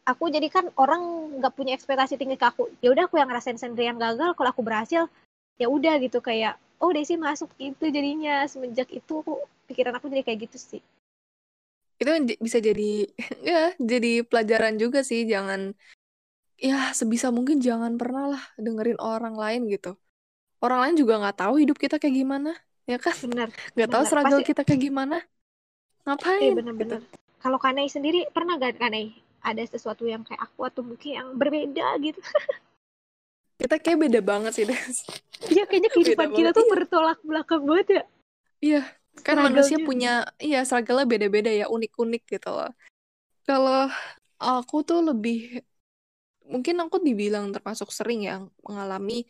aku 0.03 0.25
jadi 0.33 0.49
kan 0.51 0.67
orang 0.75 1.37
nggak 1.39 1.55
punya 1.55 1.79
ekspektasi 1.79 2.19
tinggi 2.19 2.35
ke 2.35 2.47
aku. 2.47 2.67
Ya 2.83 2.91
udah 2.91 3.07
aku 3.07 3.23
yang 3.23 3.31
ngerasain 3.31 3.59
sendiri 3.59 3.91
yang 3.95 4.03
gagal. 4.03 4.35
Kalau 4.35 4.51
aku 4.51 4.63
berhasil 4.67 5.07
ya 5.61 5.67
udah 5.71 6.03
gitu 6.03 6.19
kayak 6.19 6.59
oh 6.83 6.91
Desi 6.91 7.15
masuk 7.17 7.49
itu 7.63 7.85
jadinya 7.89 8.45
semenjak 8.51 8.89
itu 8.91 9.13
aku, 9.23 9.39
pikiran 9.71 9.95
aku 9.97 10.07
jadi 10.13 10.23
kayak 10.27 10.41
gitu 10.51 10.59
sih 10.59 10.83
Itu 12.03 12.11
bisa 12.43 12.59
jadi 12.59 13.07
ya 13.51 13.73
jadi 13.79 14.27
pelajaran 14.27 14.75
juga 14.83 15.07
sih 15.07 15.23
jangan 15.23 15.73
ya 16.59 16.91
sebisa 16.95 17.31
mungkin 17.35 17.59
jangan 17.59 17.99
pernah 17.99 18.35
lah 18.35 18.43
dengerin 18.59 18.99
orang 19.03 19.35
lain 19.35 19.67
gitu. 19.71 19.99
Orang 20.63 20.79
lain 20.83 20.95
juga 20.95 21.19
nggak 21.19 21.37
tahu 21.43 21.55
hidup 21.59 21.75
kita 21.75 21.99
kayak 21.99 22.15
gimana, 22.23 22.55
ya 22.87 22.99
kan? 23.03 23.15
bener 23.19 23.49
Nggak 23.75 23.89
tahu 23.91 24.03
Benar, 24.03 24.11
struggle 24.11 24.39
pasti- 24.39 24.49
kita 24.51 24.63
kayak 24.63 24.83
gimana. 24.87 25.17
Ngapain? 26.07 26.55
bener-bener 26.59 27.01
kalau 27.43 27.59
Kanai 27.59 27.91
sendiri 27.91 28.31
pernah 28.31 28.55
gak 28.59 28.79
Kanai 28.79 29.11
ada 29.43 29.63
sesuatu 29.67 30.07
yang 30.07 30.23
kayak 30.23 30.39
aku 30.47 30.63
atau 30.71 30.83
mungkin 30.87 31.11
yang 31.19 31.29
berbeda 31.35 31.99
gitu 31.99 32.19
Kita 33.63 33.79
kayak 33.79 33.99
beda 34.11 34.21
banget 34.27 34.53
sih, 34.59 34.65
Des. 34.67 35.07
Iya 35.47 35.65
kayaknya 35.71 35.91
kehidupan 35.95 36.29
Beda 36.31 36.39
kita 36.39 36.51
banget, 36.51 36.59
tuh 36.59 36.65
iya. 36.67 36.73
bertolak 36.75 37.19
belakang 37.23 37.63
banget 37.63 37.87
ya 37.87 38.03
Iya, 38.63 38.83
kan 39.27 39.37
manusia 39.43 39.79
punya, 39.83 40.23
iya 40.39 40.63
struggle-nya 40.63 41.07
beda-beda 41.07 41.51
ya, 41.51 41.67
unik-unik 41.67 42.23
gitu 42.31 42.51
loh. 42.55 42.71
Kalau 43.43 43.91
aku 44.39 44.87
tuh 44.87 45.03
lebih, 45.03 45.67
mungkin 46.47 46.79
aku 46.79 47.03
dibilang 47.03 47.51
termasuk 47.51 47.91
sering 47.91 48.23
ya 48.23 48.39
mengalami 48.63 49.27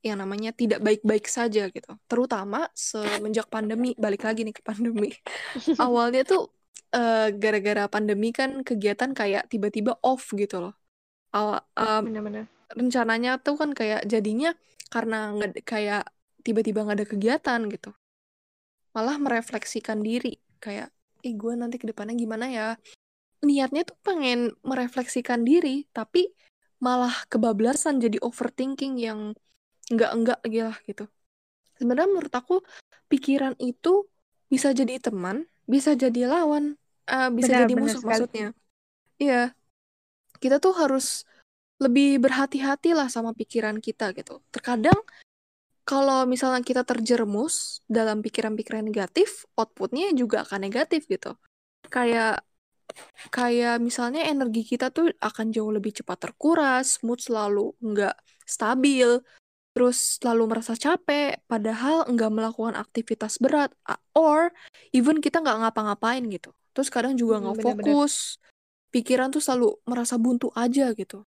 yang 0.00 0.16
namanya 0.16 0.56
tidak 0.56 0.80
baik-baik 0.80 1.28
saja 1.28 1.68
gitu. 1.68 1.92
Terutama 2.08 2.72
semenjak 2.72 3.52
pandemi, 3.52 3.92
balik 4.00 4.24
lagi 4.24 4.48
nih 4.48 4.56
ke 4.56 4.64
pandemi. 4.64 5.12
Awalnya 5.84 6.24
tuh 6.24 6.48
uh, 6.96 7.28
gara-gara 7.36 7.84
pandemi 7.84 8.32
kan 8.32 8.64
kegiatan 8.64 9.12
kayak 9.12 9.52
tiba-tiba 9.52 10.00
off 10.00 10.32
gitu 10.32 10.56
loh. 10.68 10.74
Awal 11.36 11.60
um, 11.76 12.02
Benar-benar. 12.08 12.59
Rencananya 12.74 13.42
tuh 13.42 13.58
kan 13.58 13.70
kayak 13.74 14.06
jadinya 14.06 14.54
karena 14.90 15.34
nggak 15.34 15.62
kayak 15.66 16.06
tiba-tiba 16.42 16.86
nggak 16.86 16.98
ada 17.02 17.08
kegiatan 17.08 17.60
gitu. 17.70 17.90
Malah 18.94 19.16
merefleksikan 19.22 20.02
diri 20.02 20.38
kayak, 20.58 20.90
ih 21.22 21.34
gue 21.38 21.52
nanti 21.54 21.78
ke 21.78 21.86
depannya 21.86 22.18
gimana 22.18 22.46
ya? 22.50 22.68
Niatnya 23.40 23.86
tuh 23.86 23.96
pengen 24.02 24.52
merefleksikan 24.66 25.46
diri, 25.46 25.88
tapi 25.94 26.28
malah 26.80 27.12
kebablasan 27.28 28.00
jadi 28.00 28.18
overthinking 28.20 28.96
yang 28.98 29.36
enggak-enggak 29.92 30.38
lagi 30.44 30.60
lah 30.64 30.76
gitu. 30.84 31.04
Sebenarnya 31.76 32.08
menurut 32.08 32.34
aku 32.34 32.60
pikiran 33.08 33.56
itu 33.60 34.08
bisa 34.50 34.74
jadi 34.74 34.98
teman, 34.98 35.46
bisa 35.64 35.94
jadi 35.94 36.26
lawan, 36.26 36.74
uh, 37.08 37.30
bisa 37.30 37.54
Benar, 37.54 37.60
jadi 37.64 37.74
benar 37.78 37.84
musuh 37.86 38.00
sekali. 38.02 38.10
maksudnya. 38.10 38.48
Iya, 39.20 39.42
kita 40.40 40.58
tuh 40.58 40.74
harus 40.74 41.24
lebih 41.80 42.20
berhati-hati 42.20 42.92
lah 42.92 43.08
sama 43.08 43.32
pikiran 43.32 43.80
kita 43.80 44.12
gitu. 44.12 44.44
Terkadang 44.52 45.00
kalau 45.88 46.28
misalnya 46.28 46.62
kita 46.62 46.84
terjerumus 46.86 47.82
dalam 47.90 48.22
pikiran-pikiran 48.22 48.84
negatif, 48.84 49.48
outputnya 49.58 50.12
juga 50.14 50.44
akan 50.46 50.60
negatif 50.62 51.08
gitu. 51.10 51.34
Kayak 51.90 52.44
kayak 53.32 53.82
misalnya 53.82 54.26
energi 54.28 54.62
kita 54.62 54.92
tuh 54.92 55.10
akan 55.18 55.50
jauh 55.50 55.72
lebih 55.72 55.96
cepat 55.96 56.30
terkuras, 56.30 57.00
mood 57.02 57.18
selalu 57.18 57.74
nggak 57.82 58.14
stabil, 58.46 59.18
terus 59.74 60.20
selalu 60.20 60.50
merasa 60.50 60.74
capek, 60.76 61.40
padahal 61.48 62.06
nggak 62.10 62.30
melakukan 62.30 62.74
aktivitas 62.76 63.40
berat, 63.42 63.72
or 64.14 64.52
even 64.92 65.18
kita 65.22 65.40
nggak 65.40 65.58
ngapa-ngapain 65.66 66.22
gitu. 66.28 66.52
Terus 66.76 66.88
kadang 66.92 67.14
juga 67.18 67.40
Hmm, 67.40 67.50
nggak 67.50 67.58
fokus, 67.62 68.38
pikiran 68.94 69.30
tuh 69.30 69.42
selalu 69.42 69.78
merasa 69.86 70.18
buntu 70.18 70.50
aja 70.54 70.90
gitu. 70.94 71.26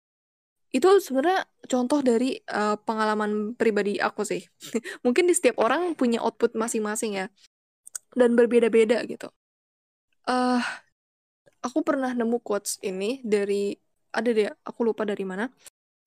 Itu 0.70 1.02
sebenarnya 1.02 1.46
contoh 1.66 2.00
dari 2.02 2.38
uh, 2.46 2.78
pengalaman 2.82 3.58
pribadi 3.58 3.98
aku 3.98 4.22
sih. 4.22 4.46
Mungkin 5.04 5.26
di 5.26 5.34
setiap 5.34 5.58
orang 5.58 5.94
punya 5.98 6.22
output 6.22 6.54
masing-masing 6.54 7.18
ya, 7.18 7.26
dan 8.14 8.38
berbeda-beda 8.38 9.02
gitu. 9.06 9.30
Uh, 10.26 10.62
aku 11.62 11.82
pernah 11.82 12.14
nemu 12.14 12.38
quotes 12.42 12.78
ini 12.86 13.18
dari 13.26 13.74
ada 14.10 14.30
deh, 14.30 14.50
aku 14.66 14.86
lupa 14.86 15.02
dari 15.06 15.22
mana. 15.26 15.50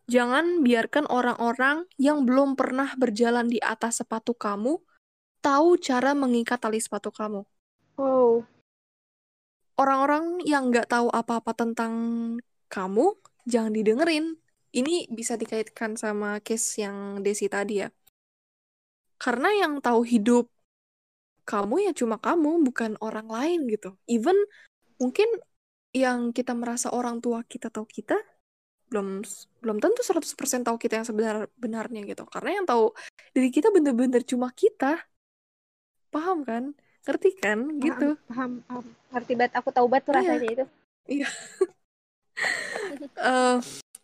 Jangan 0.03 0.63
biarkan 0.67 1.07
orang-orang 1.07 1.87
yang 1.95 2.27
belum 2.27 2.59
pernah 2.59 2.91
berjalan 2.99 3.47
di 3.47 3.55
atas 3.63 4.03
sepatu 4.03 4.35
kamu 4.35 4.75
tahu 5.39 5.79
cara 5.79 6.11
mengikat 6.11 6.59
tali 6.59 6.79
sepatu 6.79 7.07
kamu. 7.07 7.47
Oh, 7.95 8.43
Orang-orang 9.73 10.37
yang 10.45 10.69
nggak 10.69 10.85
tahu 10.85 11.09
apa-apa 11.09 11.57
tentang 11.57 11.93
kamu, 12.69 13.17
jangan 13.49 13.73
didengerin. 13.73 14.37
Ini 14.73 15.05
bisa 15.13 15.37
dikaitkan 15.37 15.93
sama 15.93 16.41
case 16.41 16.81
yang 16.81 17.21
Desi 17.21 17.45
tadi 17.45 17.85
ya. 17.85 17.89
Karena 19.21 19.53
yang 19.53 19.77
tahu 19.79 20.01
hidup 20.01 20.49
kamu 21.45 21.85
ya 21.85 21.91
cuma 21.93 22.17
kamu, 22.17 22.65
bukan 22.65 22.97
orang 23.03 23.29
lain 23.29 23.69
gitu. 23.69 23.93
Even 24.09 24.35
mungkin 24.97 25.29
yang 25.93 26.33
kita 26.33 26.57
merasa 26.57 26.89
orang 26.89 27.21
tua 27.21 27.45
kita 27.45 27.69
tahu 27.69 27.85
kita, 27.85 28.17
belum 28.89 29.21
belum 29.61 29.77
tentu 29.77 30.01
100% 30.01 30.65
tahu 30.65 30.77
kita 30.81 31.03
yang 31.03 31.07
sebenar-benarnya 31.07 32.01
gitu. 32.09 32.25
Karena 32.25 32.57
yang 32.57 32.65
tahu 32.65 32.97
diri 33.35 33.53
kita 33.53 33.69
bener-bener 33.69 34.25
cuma 34.25 34.49
kita. 34.55 34.97
Paham 36.09 36.41
kan? 36.41 36.73
Ngerti 37.03 37.29
kan? 37.37 37.59
Gitu. 37.77 38.15
paham, 38.31 38.63
paham. 38.65 38.85
Ngerti 39.11 39.33
banget. 39.37 39.53
Aku 39.59 39.69
tahu 39.69 39.85
banget 39.91 40.03
tuh 40.07 40.13
Iya. 40.15 40.19
rasanya 40.23 40.49
itu. 40.49 40.65
Iya. 41.05 41.29
Eh, 43.13 43.57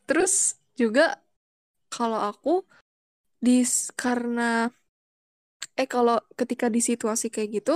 terus 0.05 0.58
juga 0.79 1.19
kalau 1.91 2.19
aku 2.31 2.63
di 3.45 3.63
karena 3.99 4.71
eh 5.79 5.87
kalau 5.87 6.19
ketika 6.39 6.67
di 6.71 6.79
situasi 6.79 7.27
kayak 7.27 7.63
gitu 7.63 7.75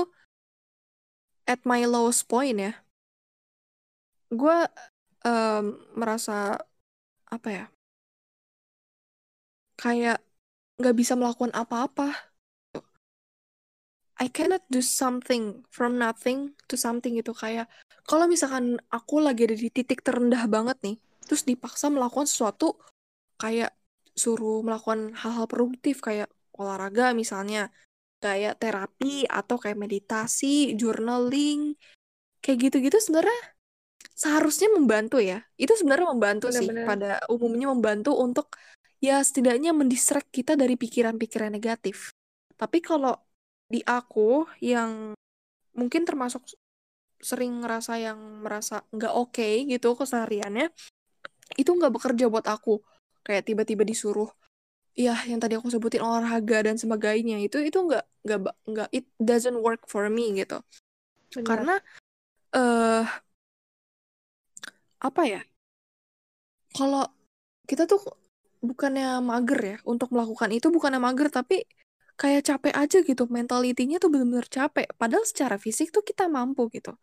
at 1.48 1.60
my 1.68 1.84
lowest 1.84 2.28
point 2.32 2.58
ya 2.60 2.74
gue 4.32 4.58
em, 5.28 5.66
merasa 6.00 6.58
apa 7.30 7.50
ya 7.50 7.66
kayak 9.78 10.18
nggak 10.80 10.96
bisa 10.98 11.14
melakukan 11.14 11.54
apa-apa. 11.54 12.34
I 14.22 14.30
cannot 14.30 14.64
do 14.70 14.80
something 14.80 15.66
from 15.74 15.98
nothing 15.98 16.54
to 16.70 16.78
something 16.78 17.18
gitu. 17.18 17.34
Kayak 17.34 17.68
kalau 18.08 18.30
misalkan 18.30 18.80
aku 18.94 19.20
lagi 19.20 19.50
ada 19.50 19.58
di 19.58 19.70
titik 19.74 20.06
terendah 20.06 20.46
banget 20.48 20.78
nih 20.86 20.98
terus 21.24 21.48
dipaksa 21.48 21.88
melakukan 21.88 22.28
sesuatu 22.28 22.78
kayak 23.42 23.74
suruh 24.14 24.62
melakukan 24.62 25.18
hal-hal 25.18 25.50
produktif 25.50 26.00
kayak 26.00 26.30
olahraga 26.54 27.18
misalnya 27.18 27.74
kayak 28.22 28.62
terapi 28.62 29.26
atau 29.28 29.58
kayak 29.60 29.76
meditasi 29.76 30.78
journaling 30.80 31.76
kayak 32.40 32.70
gitu-gitu 32.70 32.98
sebenarnya 33.02 33.54
seharusnya 34.14 34.70
membantu 34.72 35.20
ya. 35.20 35.44
Itu 35.58 35.74
sebenarnya 35.76 36.08
membantu 36.14 36.48
sih 36.54 36.70
Benar-benar. 36.70 36.88
pada 36.88 37.12
umumnya 37.28 37.68
membantu 37.74 38.16
untuk 38.16 38.56
ya 39.04 39.20
setidaknya 39.20 39.76
mendistract 39.76 40.32
kita 40.32 40.56
dari 40.56 40.80
pikiran-pikiran 40.80 41.52
negatif. 41.52 42.14
Tapi 42.56 42.80
kalau 42.80 43.18
di 43.68 43.82
aku 43.84 44.48
yang 44.62 45.18
mungkin 45.74 46.06
termasuk 46.06 46.46
sering 47.24 47.64
ngerasa 47.64 47.98
yang 48.00 48.20
merasa 48.44 48.84
nggak 48.94 49.14
oke 49.16 49.50
gitu 49.66 49.96
kesehariannya 49.96 50.70
itu 51.56 51.72
nggak 51.72 51.94
bekerja 51.96 52.28
buat 52.28 52.46
aku 52.46 52.84
kayak 53.24 53.48
tiba-tiba 53.48 53.84
disuruh 53.88 54.30
ya 54.94 55.18
yang 55.26 55.42
tadi 55.42 55.58
aku 55.58 55.74
sebutin 55.74 56.06
olahraga 56.06 56.70
dan 56.70 56.78
sebagainya. 56.78 57.42
Itu 57.42 57.64
itu 57.64 57.80
nggak 57.82 58.06
nggak 58.24 58.40
nggak 58.70 58.90
it 58.94 59.06
doesn't 59.18 59.58
work 59.60 59.84
for 59.90 60.08
me 60.12 60.32
gitu. 60.38 60.62
Benar. 61.34 61.46
karena 61.50 61.76
eh 62.54 63.06
apa 65.02 65.22
ya? 65.26 65.42
Kalau 66.74 67.06
kita 67.66 67.90
tuh 67.90 68.02
bukannya 68.64 69.20
mager 69.20 69.60
ya 69.60 69.78
untuk 69.84 70.10
melakukan 70.16 70.50
itu 70.56 70.72
bukannya 70.72 71.02
mager 71.02 71.28
tapi 71.34 71.66
kayak 72.16 72.46
capek 72.46 72.74
aja 72.78 72.98
gitu. 73.02 73.24
Mentalitinya 73.30 73.98
tuh 73.98 74.10
bener-bener 74.14 74.46
capek. 74.48 74.88
Padahal 74.96 75.26
secara 75.26 75.58
fisik 75.58 75.90
tuh 75.90 76.06
kita 76.06 76.30
mampu 76.30 76.70
gitu. 76.70 76.94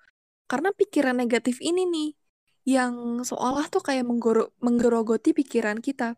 Karena 0.50 0.70
pikiran 0.74 1.14
negatif 1.18 1.58
ini 1.62 1.86
nih 1.86 2.10
yang 2.68 3.24
seolah 3.24 3.66
tuh 3.72 3.80
kayak 3.80 4.04
menggoro- 4.04 4.52
menggerogoti 4.60 5.32
pikiran 5.32 5.80
kita 5.80 6.14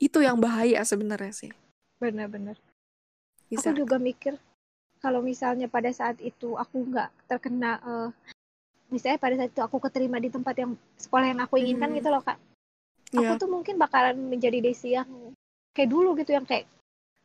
itu 0.00 0.24
yang 0.24 0.40
bahaya 0.40 0.80
sebenarnya 0.82 1.32
sih 1.32 1.52
Benar-benar. 2.00 2.56
Aku 3.52 3.76
juga 3.76 4.00
mikir 4.00 4.40
kalau 5.04 5.20
misalnya 5.20 5.68
pada 5.68 5.92
saat 5.92 6.16
itu 6.20 6.56
aku 6.56 6.88
nggak 6.88 7.08
terkena 7.28 7.76
eh, 7.80 8.08
misalnya 8.88 9.18
pada 9.20 9.34
saat 9.36 9.50
itu 9.52 9.60
aku 9.60 9.76
keterima 9.80 10.16
di 10.16 10.32
tempat 10.32 10.54
yang 10.56 10.72
sekolah 10.96 11.26
yang 11.28 11.40
aku 11.44 11.60
inginkan 11.60 11.92
Hmm. 11.92 11.98
gitu 12.00 12.08
loh 12.08 12.22
kak 12.24 12.38
aku 13.10 13.20
Iya. 13.26 13.40
tuh 13.40 13.50
mungkin 13.50 13.74
bakalan 13.76 14.16
menjadi 14.16 14.62
Desi 14.62 14.94
yang 14.94 15.08
kayak 15.74 15.90
dulu 15.90 16.14
gitu 16.16 16.30
yang 16.34 16.46
kayak 16.46 16.66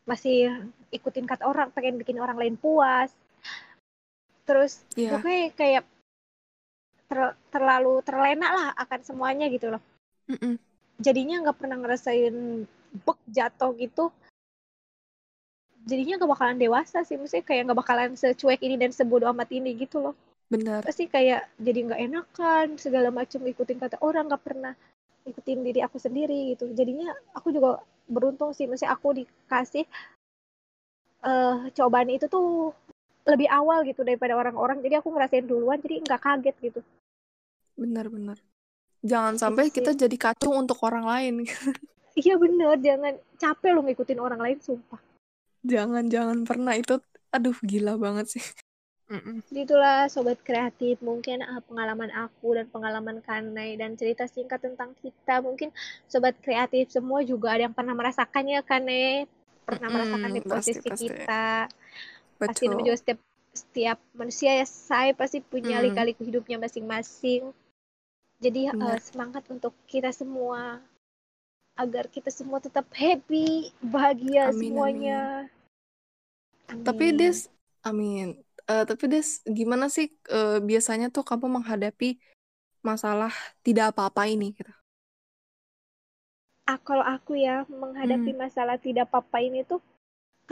masih 0.05 0.69
ikutin 0.93 1.25
kata 1.25 1.45
orang 1.45 1.69
pengen 1.73 1.97
bikin 1.97 2.17
orang 2.21 2.37
lain 2.37 2.55
puas 2.57 3.13
terus 4.45 4.85
Iya. 4.93 5.17
pokoknya 5.17 5.43
kayak 5.57 5.83
ter- 7.09 7.37
terlalu 7.53 8.01
terlena 8.05 8.47
lah 8.51 8.67
akan 8.83 8.99
semuanya 9.05 9.45
gitu 9.49 9.69
loh. 9.73 9.81
Mm-mm. 10.25 10.57
jadinya 10.97 11.43
nggak 11.43 11.57
pernah 11.59 11.77
ngerasain 11.77 12.65
bek 13.05 13.19
jatuh 13.29 13.71
gitu. 13.77 14.09
Jadinya 15.85 16.17
nggak 16.17 16.31
bakalan 16.33 16.57
dewasa 16.57 17.05
sih 17.05 17.13
maksudnya 17.19 17.45
kayak 17.45 17.61
nggak 17.69 17.79
bakalan 17.83 18.11
secuek 18.17 18.57
ini 18.65 18.75
dan 18.79 18.89
sebodoh 18.89 19.29
amat 19.29 19.53
ini 19.53 19.77
gitu 19.77 20.01
loh. 20.01 20.15
Benar. 20.49 20.81
Pasti 20.81 21.05
kayak 21.05 21.45
jadi 21.61 21.79
nggak 21.91 22.01
enakan 22.09 22.67
segala 22.81 23.09
macam 23.13 23.45
ikutin 23.45 23.77
kata 23.77 24.01
orang 24.01 24.25
nggak 24.25 24.43
pernah 24.45 24.73
ikutin 25.29 25.61
diri 25.61 25.85
aku 25.85 26.01
sendiri 26.01 26.57
gitu. 26.57 26.73
Jadinya 26.73 27.13
aku 27.37 27.53
juga 27.53 27.83
beruntung 28.09 28.53
sih 28.57 28.65
maksudnya 28.65 28.93
aku 28.97 29.13
dikasih 29.25 29.85
eh 31.25 31.57
cobaan 31.77 32.09
itu 32.13 32.25
tuh 32.29 32.73
lebih 33.31 33.47
awal 33.59 33.79
gitu 33.89 34.01
daripada 34.07 34.33
orang-orang. 34.41 34.77
Jadi 34.85 34.95
aku 34.99 35.09
ngerasain 35.13 35.45
duluan 35.51 35.79
jadi 35.85 35.95
nggak 36.05 36.21
kaget 36.25 36.55
gitu. 36.67 36.79
Benar-benar 37.81 38.37
jangan 39.11 39.35
Gitu 39.35 39.39
sampai 39.43 39.65
sih. 39.71 39.73
kita 39.75 39.91
jadi 40.01 40.17
kacung 40.25 40.55
untuk 40.63 40.79
orang 40.87 41.05
lain. 41.11 41.35
Iya 42.21 42.33
bener 42.43 42.75
jangan 42.87 43.13
capek 43.41 43.71
lo 43.75 43.79
ngikutin 43.85 44.19
orang 44.25 44.39
lain 44.45 44.59
sumpah. 44.65 44.99
Jangan 45.71 46.05
jangan 46.13 46.37
pernah. 46.49 46.73
Itu 46.81 46.93
aduh 47.35 47.57
gila 47.69 47.93
banget 48.03 48.25
sih. 48.33 48.43
Mm-mm. 49.05 49.45
Itulah 49.53 50.09
sobat 50.09 50.41
kreatif 50.47 50.97
mungkin 51.09 51.37
eh, 51.45 51.61
pengalaman 51.69 52.09
aku 52.25 52.57
dan 52.57 52.65
pengalaman 52.73 53.17
Kanai 53.21 53.77
dan 53.81 53.93
cerita 53.99 54.25
singkat 54.25 54.59
tentang 54.65 54.97
kita. 55.01 55.35
Mungkin 55.45 55.69
sobat 56.09 56.33
kreatif 56.41 56.89
semua 56.89 57.21
juga 57.21 57.53
ada 57.53 57.69
yang 57.69 57.75
pernah 57.77 57.93
merasakannya 57.93 58.59
Kanai. 58.65 59.29
Pernah 59.65 59.89
Mm-mm, 59.89 59.93
merasakan 59.93 60.31
di 60.37 60.41
pasti, 60.49 60.79
posisi 60.81 60.89
pasti. 60.89 61.13
kita 61.21 61.69
pasti 62.39 62.63
namanya 62.69 62.91
juga 62.91 62.97
setiap 63.01 63.19
setiap 63.61 63.97
manusia 64.19 64.51
ya 64.59 64.65
saya 64.67 65.11
pasti 65.21 65.37
punya 65.51 65.77
Hmm. 65.77 65.85
lika-liku 65.85 66.21
hidupnya 66.27 66.57
masing-masing 66.63 67.41
jadi 68.43 68.61
Benar. 68.71 69.01
semangat 69.07 69.43
untuk 69.55 69.73
kita 69.91 70.11
semua 70.19 70.61
agar 71.83 72.05
kita 72.15 72.31
semua 72.37 72.59
tetap 72.65 72.85
happy 73.03 73.47
bahagia 73.93 74.45
Amin, 74.49 74.61
semuanya 74.61 75.19
Tapi 76.85 77.03
Amin. 77.09 77.17
Des, 77.19 77.49
amin. 77.87 78.25
Eh, 78.69 78.83
tapi 78.89 79.05
Des, 79.13 79.27
gimana 79.57 79.85
sih 79.95 80.05
eh, 80.33 80.49
biasanya 80.69 81.05
tuh 81.15 81.23
kamu 81.29 81.45
menghadapi 81.61 82.05
masalah 82.89 83.31
tidak 83.65 83.85
apa-apa 83.93 84.21
ini 84.33 84.45
gitu? 84.57 84.71
ah, 86.71 86.77
kalau 86.87 87.05
aku 87.15 87.33
ya 87.47 87.55
menghadapi 87.81 88.31
Hmm. 88.31 88.35
masalah 88.43 88.77
tidak 88.85 89.03
apa-apa 89.09 89.37
ini 89.47 89.59
tuh 89.71 89.79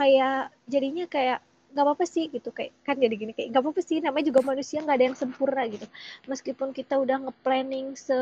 kayak 0.00 0.36
jadinya 0.72 1.04
kayak 1.14 1.40
nggak 1.74 1.84
apa-apa 1.84 2.04
sih 2.06 2.30
gitu. 2.30 2.54
Kayak 2.54 2.72
kan 2.86 2.96
jadi 2.96 3.14
gini 3.18 3.32
kayak 3.34 3.50
nggak 3.50 3.62
apa-apa 3.66 3.82
sih 3.82 3.98
namanya 3.98 4.30
juga 4.30 4.40
manusia 4.46 4.78
nggak 4.80 4.96
ada 4.96 5.06
yang 5.10 5.18
sempurna 5.18 5.62
gitu. 5.66 5.86
Meskipun 6.30 6.70
kita 6.70 6.94
udah 7.02 7.16
nge-planning 7.28 7.98
se 7.98 8.18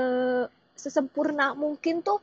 sesempurna 0.72 1.52
mungkin 1.52 2.00
tuh 2.00 2.18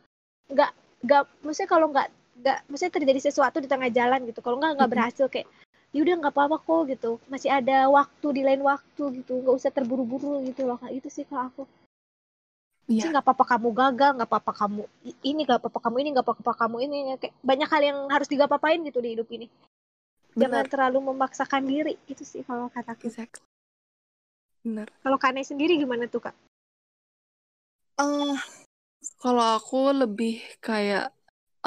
nggak 0.49 0.71
nggak 1.05 1.23
maksudnya 1.45 1.69
kalau 1.69 1.87
nggak 1.93 2.07
nggak 2.41 2.57
maksudnya 2.65 2.93
terjadi 2.97 3.19
sesuatu 3.29 3.61
di 3.61 3.69
tengah 3.69 3.93
jalan 3.93 4.25
gitu. 4.25 4.41
Kalau 4.41 4.57
nggak 4.57 4.73
nggak 4.81 4.91
berhasil 4.91 5.25
kayak 5.29 5.45
ya 5.93 5.99
udah 6.01 6.15
nggak 6.17 6.33
apa-apa 6.33 6.57
kok 6.65 6.81
gitu. 6.89 7.11
Masih 7.29 7.53
ada 7.53 7.85
waktu 7.93 8.27
di 8.33 8.41
lain 8.41 8.65
waktu 8.65 9.03
gitu 9.21 9.45
nggak 9.45 9.55
usah 9.55 9.69
terburu-buru 9.69 10.41
gitu 10.49 10.65
loh 10.65 10.81
Kak. 10.81 10.89
itu 10.89 11.07
sih 11.13 11.29
kalau 11.29 11.53
aku. 11.53 11.63
Sih 12.89 13.05
Iya, 13.05 13.13
nggak 13.13 13.21
apa-apa 13.21 13.45
kamu 13.53 13.69
gagal 13.69 14.11
nggak 14.17 14.29
apa-apa 14.33 14.51
kamu 14.65 14.81
ini 15.21 15.45
nggak 15.45 15.61
apa-apa 15.61 15.77
kamu 15.77 15.95
ini 16.01 16.09
nggak 16.09 16.25
apa-apa 16.25 16.53
kamu 16.57 16.77
ini 16.89 16.97
kayak 17.21 17.33
banyak 17.45 17.69
hal 17.69 17.81
yang 17.85 17.99
harus 18.09 18.25
digapapain 18.25 18.81
gitu 18.81 18.97
di 18.97 19.13
hidup 19.13 19.29
ini 19.29 19.45
jangan 20.37 20.65
benar. 20.65 20.71
terlalu 20.71 20.99
memaksakan 21.13 21.63
diri 21.65 21.93
itu 22.11 22.23
sih 22.25 22.41
kalau 22.45 22.69
kataku 22.69 23.07
Exactly. 23.09 23.43
Benar. 24.65 24.87
kalau 25.01 25.17
Kane 25.17 25.41
sendiri 25.41 25.79
gimana 25.79 26.05
tuh 26.11 26.21
kak 26.29 26.35
Eh, 27.99 28.35
kalau 29.19 29.43
aku 29.59 29.91
lebih 29.91 30.39
kayak 30.63 31.11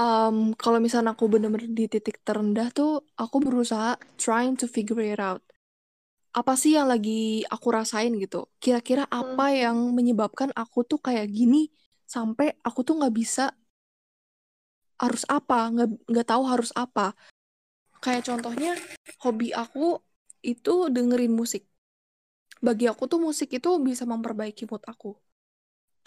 em, 0.00 0.56
kalau 0.56 0.78
misalnya 0.80 1.12
aku 1.12 1.28
bener-bener 1.28 1.68
di 1.68 1.84
titik 1.92 2.24
terendah 2.24 2.72
tuh 2.72 3.04
aku 3.20 3.36
berusaha 3.44 4.00
trying 4.16 4.56
to 4.56 4.64
figure 4.64 5.00
it 5.04 5.20
out. 5.20 5.44
Apa 6.32 6.56
sih 6.56 6.72
yang 6.76 6.88
lagi 6.88 7.44
aku 7.52 7.68
rasain 7.76 8.16
gitu? 8.16 8.48
Kira-kira 8.56 9.04
apa 9.12 9.52
yang 9.52 9.92
menyebabkan 9.92 10.48
aku 10.56 10.88
tuh 10.88 10.96
kayak 10.96 11.28
gini 11.28 11.68
sampai 12.08 12.56
aku 12.64 12.80
tuh 12.80 12.96
nggak 12.96 13.12
bisa 13.12 13.52
harus 14.96 15.26
apa, 15.28 15.68
nggak 15.68 15.88
nggak 16.08 16.26
tahu 16.32 16.42
harus 16.48 16.70
apa. 16.72 17.12
Kayak 18.04 18.22
contohnya 18.28 18.70
hobi 19.24 19.48
aku 19.62 20.02
itu 20.52 20.74
dengerin 20.94 21.32
musik. 21.40 21.62
Bagi 22.66 22.84
aku 22.92 23.04
tuh 23.12 23.20
musik 23.26 23.48
itu 23.58 23.70
bisa 23.88 24.04
memperbaiki 24.12 24.62
mood 24.70 24.82
aku. 24.92 25.10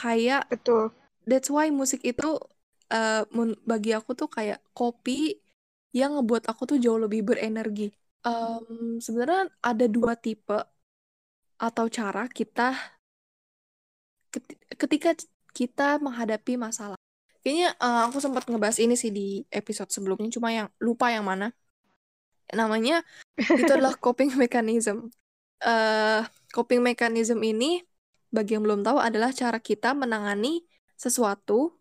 Kayak 0.01 0.41
betul 0.51 0.91
that's 1.29 1.49
why 1.55 1.67
musik 1.81 2.01
itu 2.11 2.29
men- 3.35 3.59
bagi 3.71 3.91
aku 3.97 4.11
tuh 4.19 4.29
kayak 4.37 4.59
kopi 4.77 5.11
yang 5.99 6.11
ngebuat 6.19 6.43
aku 6.51 6.61
tuh 6.69 6.77
jauh 6.83 6.99
lebih 7.05 7.21
berenergi. 7.29 7.87
Em, 8.25 8.99
sebenarnya 9.05 9.41
ada 9.69 9.85
dua 9.95 10.13
tipe 10.19 10.57
atau 11.67 11.85
cara 11.97 12.23
kita 12.37 12.67
keti- 14.33 14.59
ketika 14.81 15.09
kita 15.57 15.83
menghadapi 16.05 16.53
masalah. 16.59 16.97
Kayaknya 17.41 17.67
eh, 17.77 18.01
aku 18.09 18.17
sempat 18.25 18.43
ngebahas 18.49 18.77
ini 18.83 18.95
sih 18.97 19.11
di 19.13 19.45
episode 19.53 19.89
sebelumnya, 19.93 20.29
cuma 20.35 20.49
yang 20.57 20.67
lupa 20.81 21.07
yang 21.15 21.25
mana. 21.31 21.45
Namanya 22.55 23.03
itu 23.61 23.71
adalah 23.71 23.95
coping 23.99 24.33
mechanism. 24.39 25.11
eh 25.63 26.21
coping 26.51 26.83
mechanism 26.83 27.39
ini 27.43 27.83
bagi 28.31 28.55
yang 28.55 28.63
belum 28.67 28.83
tahu 28.83 28.99
adalah 28.99 29.31
cara 29.31 29.59
kita 29.59 29.95
menangani 29.95 30.63
sesuatu 30.95 31.75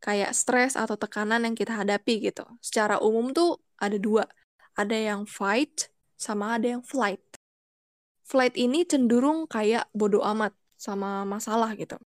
kayak 0.00 0.32
stres 0.32 0.78
atau 0.78 0.94
tekanan 0.94 1.44
yang 1.44 1.56
kita 1.56 1.74
hadapi 1.74 2.30
gitu. 2.30 2.44
Secara 2.62 3.02
umum 3.02 3.32
tuh 3.34 3.60
ada 3.80 3.96
dua. 3.98 4.24
Ada 4.78 4.94
yang 4.94 5.26
fight 5.26 5.90
sama 6.14 6.56
ada 6.58 6.78
yang 6.78 6.82
flight. 6.84 7.22
Flight 8.22 8.54
ini 8.54 8.84
cenderung 8.84 9.48
kayak 9.48 9.88
bodoh 9.96 10.22
amat 10.36 10.52
sama 10.78 11.24
masalah 11.26 11.74
gitu. 11.74 11.98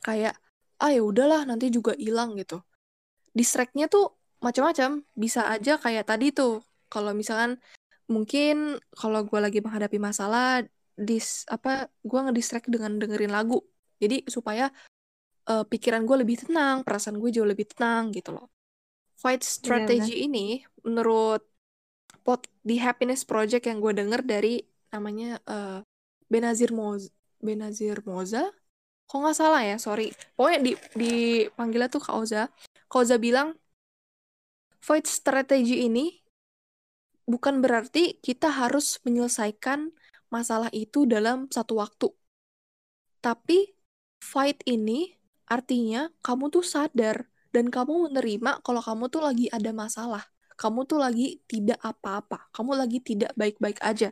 Kayak 0.00 0.38
ah 0.78 0.94
ya 0.94 1.02
udahlah 1.02 1.44
nanti 1.44 1.68
juga 1.68 1.92
hilang 1.98 2.38
gitu. 2.38 2.62
Distract-nya 3.36 3.90
tuh 3.90 4.14
macam-macam. 4.40 5.04
Bisa 5.12 5.50
aja 5.50 5.76
kayak 5.76 6.08
tadi 6.08 6.32
tuh. 6.32 6.64
Kalau 6.88 7.12
misalkan 7.12 7.60
mungkin 8.08 8.80
kalau 8.96 9.24
gue 9.24 9.40
lagi 9.40 9.60
menghadapi 9.60 10.00
masalah 10.00 10.64
dis 10.98 11.44
apa 11.46 11.92
gue 12.02 12.20
ngedistract 12.28 12.68
dengan 12.68 12.96
dengerin 12.98 13.32
lagu. 13.32 13.60
Jadi 14.00 14.26
supaya 14.26 14.72
eh, 15.48 15.64
pikiran 15.64 16.02
gue 16.08 16.16
lebih 16.24 16.48
tenang, 16.48 16.82
perasaan 16.82 17.20
gue 17.20 17.30
jauh 17.30 17.48
lebih 17.48 17.68
tenang 17.70 18.10
gitu 18.12 18.34
loh. 18.34 18.48
Fight 19.18 19.42
strategy 19.42 20.24
ini 20.26 20.62
menurut 20.86 21.42
pot 22.22 22.46
di 22.62 22.78
Happiness 22.78 23.26
Project 23.26 23.66
yang 23.66 23.78
gue 23.82 23.92
denger 23.92 24.20
dari 24.24 24.62
namanya 24.90 25.38
eh, 25.44 25.80
Benazir 26.28 26.76
Moza, 26.76 27.08
Benazir 27.40 28.04
Moza, 28.04 28.52
kok 29.08 29.16
nggak 29.16 29.36
salah 29.36 29.64
ya, 29.64 29.80
sorry. 29.80 30.12
Pokoknya 30.36 30.60
di 30.60 30.72
dipanggilnya 30.92 31.88
tuh. 31.88 32.04
Kak 32.04 33.00
Oza 33.00 33.16
bilang 33.20 33.56
fight 34.80 35.08
strategy 35.08 35.88
ini 35.88 36.20
bukan 37.28 37.60
berarti 37.60 38.16
kita 38.24 38.48
harus 38.48 38.96
menyelesaikan 39.04 39.92
masalah 40.32 40.72
itu 40.72 41.04
dalam 41.04 41.52
satu 41.52 41.76
waktu. 41.76 42.08
Tapi 43.20 43.76
fight 44.24 44.64
ini 44.64 45.12
artinya 45.44 46.08
kamu 46.24 46.48
tuh 46.48 46.64
sadar 46.64 47.28
dan 47.52 47.68
kamu 47.68 48.08
menerima 48.08 48.64
kalau 48.64 48.80
kamu 48.80 49.12
tuh 49.12 49.22
lagi 49.22 49.46
ada 49.52 49.70
masalah. 49.76 50.24
Kamu 50.58 50.90
tuh 50.90 50.98
lagi 50.98 51.38
tidak 51.46 51.78
apa-apa. 51.84 52.50
Kamu 52.50 52.74
lagi 52.74 52.98
tidak 52.98 53.30
baik-baik 53.38 53.78
aja. 53.78 54.10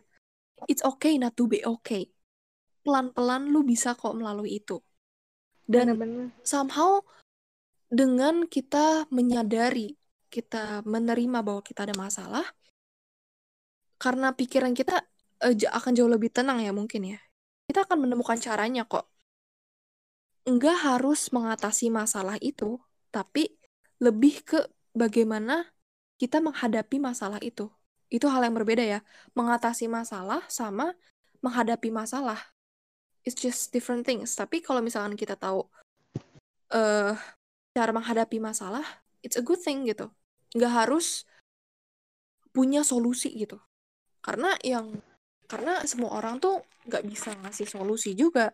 It's 0.71 0.85
okay 0.87 1.19
not 1.19 1.35
to 1.35 1.51
be 1.51 1.59
okay. 1.67 2.15
Pelan-pelan 2.87 3.51
lu 3.51 3.67
bisa 3.67 3.99
kok 3.99 4.15
melalui 4.15 4.63
itu. 4.63 4.79
Dan 5.67 5.99
bener-bener 5.99 6.31
somehow 6.47 7.03
dengan 7.91 8.47
kita 8.47 9.11
menyadari, 9.11 9.99
kita 10.31 10.87
menerima 10.87 11.43
bahwa 11.43 11.67
kita 11.67 11.83
ada 11.83 11.95
masalah, 11.99 12.47
karena 13.97 14.33
pikiran 14.37 14.73
kita 14.77 15.05
ja- 15.57 15.73
akan 15.77 15.93
jauh 15.97 16.11
lebih 16.11 16.33
tenang 16.33 16.59
ya 16.65 16.73
mungkin 16.73 17.17
ya. 17.17 17.19
Kita 17.69 17.85
akan 17.85 18.09
menemukan 18.09 18.39
caranya 18.41 18.87
kok. 18.87 19.09
Enggak 20.47 20.79
harus 20.87 21.35
mengatasi 21.35 21.91
masalah 21.91 22.39
itu, 22.39 22.79
tapi 23.11 23.59
lebih 23.99 24.47
ke 24.47 24.59
bagaimana 24.95 25.67
kita 26.23 26.39
menghadapi 26.39 27.03
masalah 27.03 27.43
itu. 27.43 27.67
Itu 28.07 28.31
hal 28.31 28.47
yang 28.47 28.55
berbeda 28.55 28.85
ya. 28.87 29.01
Mengatasi 29.35 29.91
masalah 29.91 30.47
sama 30.47 30.95
menghadapi 31.43 31.91
masalah. 31.91 32.39
It's 33.27 33.35
just 33.35 33.75
different 33.75 34.07
things. 34.07 34.39
Tapi 34.39 34.63
kalau 34.63 34.79
misalkan 34.79 35.19
kita 35.19 35.35
tahu 35.35 35.67
eh 36.71 37.15
cara 37.75 37.91
menghadapi 37.91 38.39
masalah, 38.39 38.87
it's 39.27 39.35
a 39.35 39.43
good 39.43 39.59
thing 39.59 39.83
gitu. 39.91 40.07
Nggak 40.55 40.87
harus 40.87 41.27
punya 42.55 42.87
solusi 42.87 43.35
gitu. 43.35 43.59
Karena 44.27 44.51
yang 44.67 44.99
karena 45.47 45.87
semua 45.87 46.19
orang 46.19 46.43
tuh 46.43 46.67
nggak 46.91 47.07
bisa 47.07 47.31
ngasih 47.47 47.71
solusi 47.71 48.19
juga. 48.19 48.51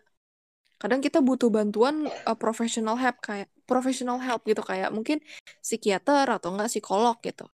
Kadang 0.77 1.01
kita 1.01 1.25
butuh 1.25 1.49
bantuan 1.49 2.05
uh, 2.05 2.37
professional 2.37 2.93
help 3.01 3.17
kayak 3.25 3.49
professional 3.65 4.21
help 4.21 4.45
gitu 4.45 4.61
kayak 4.61 4.93
mungkin 4.93 5.17
psikiater 5.65 6.29
atau 6.29 6.53
enggak 6.53 6.69
psikolog 6.69 7.17
gitu. 7.25 7.49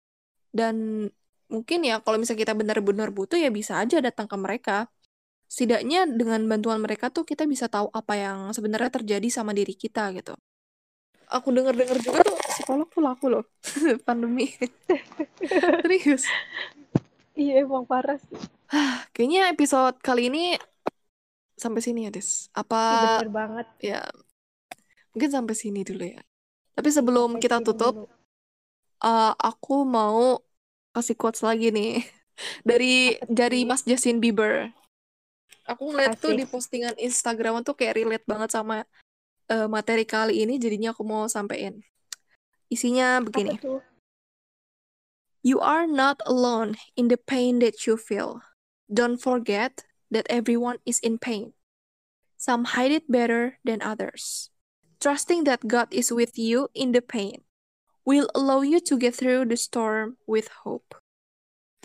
Dan 0.55 1.07
mungkin 1.51 1.83
ya 1.83 1.99
kalau 1.99 2.15
misalnya 2.15 2.47
kita 2.47 2.53
benar-benar 2.55 3.11
butuh 3.11 3.35
ya 3.35 3.51
bisa 3.51 3.83
aja 3.83 3.99
datang 3.99 4.31
ke 4.31 4.37
mereka. 4.39 4.87
Setidaknya 5.45 6.09
dengan 6.09 6.41
bantuan 6.47 6.81
mereka 6.81 7.11
tuh 7.11 7.27
kita 7.27 7.45
bisa 7.45 7.67
tahu 7.69 7.91
apa 7.93 8.13
yang 8.17 8.37
sebenarnya 8.55 8.89
terjadi 8.89 9.27
sama 9.29 9.51
diri 9.51 9.75
kita 9.75 10.09
gitu. 10.15 10.33
Aku 11.29 11.49
denger-denger 11.49 11.97
juga 12.01 12.21
tuh 12.21 12.37
psikolog 12.53 12.87
tuh 12.89 13.01
laku 13.03 13.25
loh 13.33 13.43
pandemi. 14.07 14.53
Serius. 15.83 16.29
Iya 17.35 17.61
emang 17.63 17.83
parah 17.85 18.17
sih 18.19 18.39
Kayaknya 19.15 19.53
episode 19.53 19.95
kali 20.01 20.27
ini 20.27 20.57
sampai 21.55 21.79
sini 21.79 22.09
ya, 22.09 22.11
Des. 22.11 22.51
Apa 22.51 23.21
bener 23.21 23.31
banget 23.31 23.67
ya 23.79 24.01
mungkin 25.15 25.31
sampai 25.31 25.55
sini 25.55 25.87
dulu 25.87 26.03
ya. 26.03 26.19
Tapi 26.75 26.89
sebelum 26.91 27.39
Sampai 27.39 27.43
kita 27.47 27.57
tutup, 27.63 27.95
dulu. 27.95 28.11
eh, 29.07 29.33
aku 29.39 29.87
mau 29.87 30.43
kasih 30.91 31.15
quotes 31.15 31.39
lagi 31.39 31.71
nih 31.71 32.03
dari 32.67 33.15
Apa 33.15 33.31
dari 33.31 33.59
Mas 33.63 33.87
Justin 33.87 34.19
Bieber. 34.19 34.75
Aku 35.65 35.95
ngeliat 35.95 36.19
tuh 36.19 36.35
di 36.35 36.43
postingan 36.43 36.99
Instagram 36.99 37.63
tuh 37.63 37.73
kayak 37.79 37.95
relate 37.95 38.25
banget 38.27 38.51
sama 38.51 38.83
eh, 39.47 39.67
materi 39.71 40.03
kali 40.03 40.43
ini, 40.43 40.59
jadinya 40.59 40.91
aku 40.91 41.07
mau 41.07 41.31
sampein. 41.31 41.79
Isinya 42.67 43.23
apa 43.23 43.23
begini. 43.31 43.55
tuh 43.61 43.79
You 45.45 45.61
are 45.61 45.85
not 45.85 46.25
alone 46.25 46.81
in 46.97 47.13
the 47.13 47.21
pain 47.21 47.61
that 47.61 47.85
you 47.85 48.01
feel. 48.01 48.41
Don't 48.89 49.21
forget 49.21 49.85
that 50.09 50.25
everyone 50.25 50.81
is 50.89 50.97
in 51.05 51.21
pain. 51.21 51.53
Some 52.33 52.73
hide 52.73 52.89
it 52.89 53.05
better 53.05 53.61
than 53.61 53.85
others. 53.85 54.49
Trusting 54.97 55.45
that 55.45 55.69
God 55.69 55.93
is 55.93 56.09
with 56.09 56.33
you 56.33 56.73
in 56.73 56.97
the 56.97 57.05
pain 57.05 57.45
will 58.09 58.25
allow 58.33 58.65
you 58.65 58.81
to 58.89 58.97
get 58.97 59.13
through 59.13 59.45
the 59.45 59.53
storm 59.53 60.17
with 60.25 60.49
hope. 60.65 60.97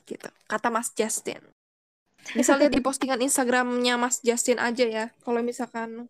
Gitu, 0.08 0.32
kata 0.48 0.72
Mas 0.72 0.96
Justin. 0.96 1.52
Misalnya 2.32 2.72
di 2.72 2.80
postingan 2.80 3.20
Instagramnya 3.20 4.00
Mas 4.00 4.24
Justin 4.24 4.56
aja 4.56 4.88
ya, 4.88 5.04
kalau 5.20 5.44
misalkan 5.44 6.08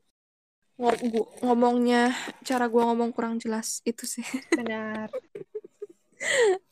gu- 0.78 1.30
ngomongnya 1.42 2.14
cara 2.46 2.70
gua 2.70 2.94
ngomong 2.94 3.10
kurang 3.10 3.42
jelas 3.42 3.82
itu 3.82 4.06
sih. 4.06 4.26
Benar. 4.54 5.10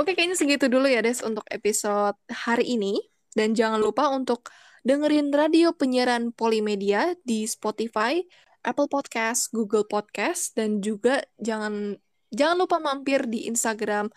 Oke, 0.00 0.16
kayaknya 0.16 0.36
segitu 0.40 0.72
dulu 0.72 0.88
ya, 0.88 1.04
Des, 1.04 1.20
untuk 1.20 1.44
episode 1.52 2.16
hari 2.32 2.76
ini. 2.76 2.96
Dan 3.32 3.52
jangan 3.56 3.80
lupa 3.80 4.12
untuk 4.12 4.48
dengerin 4.84 5.32
radio 5.32 5.72
penyiaran 5.72 6.32
Polimedia 6.32 7.16
di 7.24 7.44
Spotify, 7.48 8.20
Apple 8.64 8.88
Podcast, 8.88 9.52
Google 9.52 9.84
Podcast, 9.84 10.56
dan 10.56 10.80
juga 10.84 11.24
jangan 11.40 11.96
jangan 12.32 12.56
lupa 12.56 12.76
mampir 12.80 13.28
di 13.28 13.48
Instagram 13.48 14.08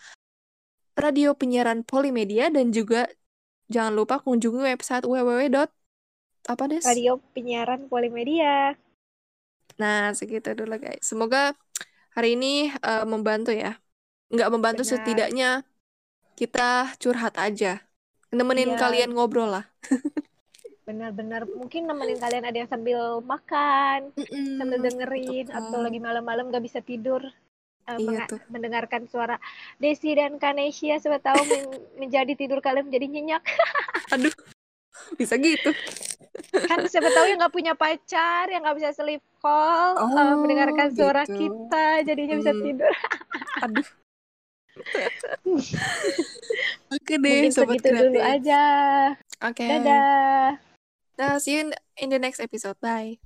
radio 0.96 1.36
penyiaran 1.36 1.84
Polimedia 1.84 2.48
dan 2.48 2.72
juga 2.72 3.04
jangan 3.68 3.92
lupa 3.92 4.16
kunjungi 4.24 4.64
website 4.64 5.04
www. 5.04 5.68
apa 6.46 6.64
Des? 6.70 6.86
Radio 6.86 7.18
penyiaran 7.34 7.90
Polimedia. 7.90 8.72
Nah, 9.76 10.14
segitu 10.16 10.56
dulu 10.56 10.78
guys. 10.80 11.04
Semoga 11.04 11.52
hari 12.16 12.38
ini 12.38 12.72
eh, 12.72 13.04
membantu 13.04 13.52
ya. 13.52 13.76
Nggak 14.32 14.50
membantu 14.52 14.82
Benar. 14.82 14.92
setidaknya 14.98 15.50
kita 16.34 16.92
curhat 16.98 17.34
aja. 17.38 17.80
Nemenin 18.34 18.74
Iya. 18.74 18.80
kalian 18.80 19.10
ngobrol 19.14 19.48
lah. 19.48 19.64
Benar-benar 20.86 21.50
mungkin 21.50 21.90
nemenin 21.90 22.18
kalian 22.18 22.44
ada 22.46 22.58
yang 22.62 22.70
sambil 22.70 23.18
makan, 23.22 24.14
sambil 24.58 24.78
Mm, 24.78 24.86
dengerin 24.86 25.46
betul. 25.50 25.58
atau 25.58 25.78
lagi 25.82 25.98
malam-malam 25.98 26.50
gak 26.50 26.62
bisa 26.62 26.78
tidur 26.78 27.22
Iya 27.86 28.02
menga- 28.02 28.30
tuh. 28.30 28.40
mendengarkan 28.50 29.06
suara 29.06 29.38
Desi 29.78 30.10
dan 30.18 30.42
Kanesia 30.42 30.98
siapa 30.98 31.22
tahu 31.22 31.38
men- 31.46 31.70
menjadi 32.02 32.34
tidur 32.34 32.58
kalian 32.58 32.90
menjadi 32.90 33.06
nyenyak 33.06 33.42
Aduh, 34.14 34.34
bisa 35.14 35.38
gitu. 35.38 35.70
kan 36.66 36.82
siapa 36.86 37.10
tahu 37.14 37.26
yang 37.30 37.38
nggak 37.38 37.54
punya 37.54 37.72
pacar 37.78 38.50
yang 38.50 38.66
nggak 38.66 38.78
bisa 38.82 38.90
sleep 38.90 39.22
call 39.38 39.94
eh, 39.94 40.02
Oh, 40.02 40.34
mendengarkan 40.38 40.90
suara 40.90 41.22
gitu. 41.26 41.38
kita 41.46 41.86
jadinya 42.02 42.34
bisa 42.38 42.52
Hmm. 42.54 42.62
tidur 42.62 42.92
Aduh. 43.66 43.86
Oke 46.94 47.14
deh, 47.16 47.20
mungkin 47.20 47.52
sobat 47.52 47.80
segitu 47.80 47.88
dulu 47.96 48.20
kreatif. 48.20 48.36
aja 48.36 48.62
Oke. 49.42 49.66
dadah 49.66 50.60
Nah, 51.16 51.40
see 51.40 51.56
you 51.56 51.72
in 51.96 52.12
the 52.12 52.20
next 52.20 52.44
episode. 52.44 52.76
Bye. 52.76 53.16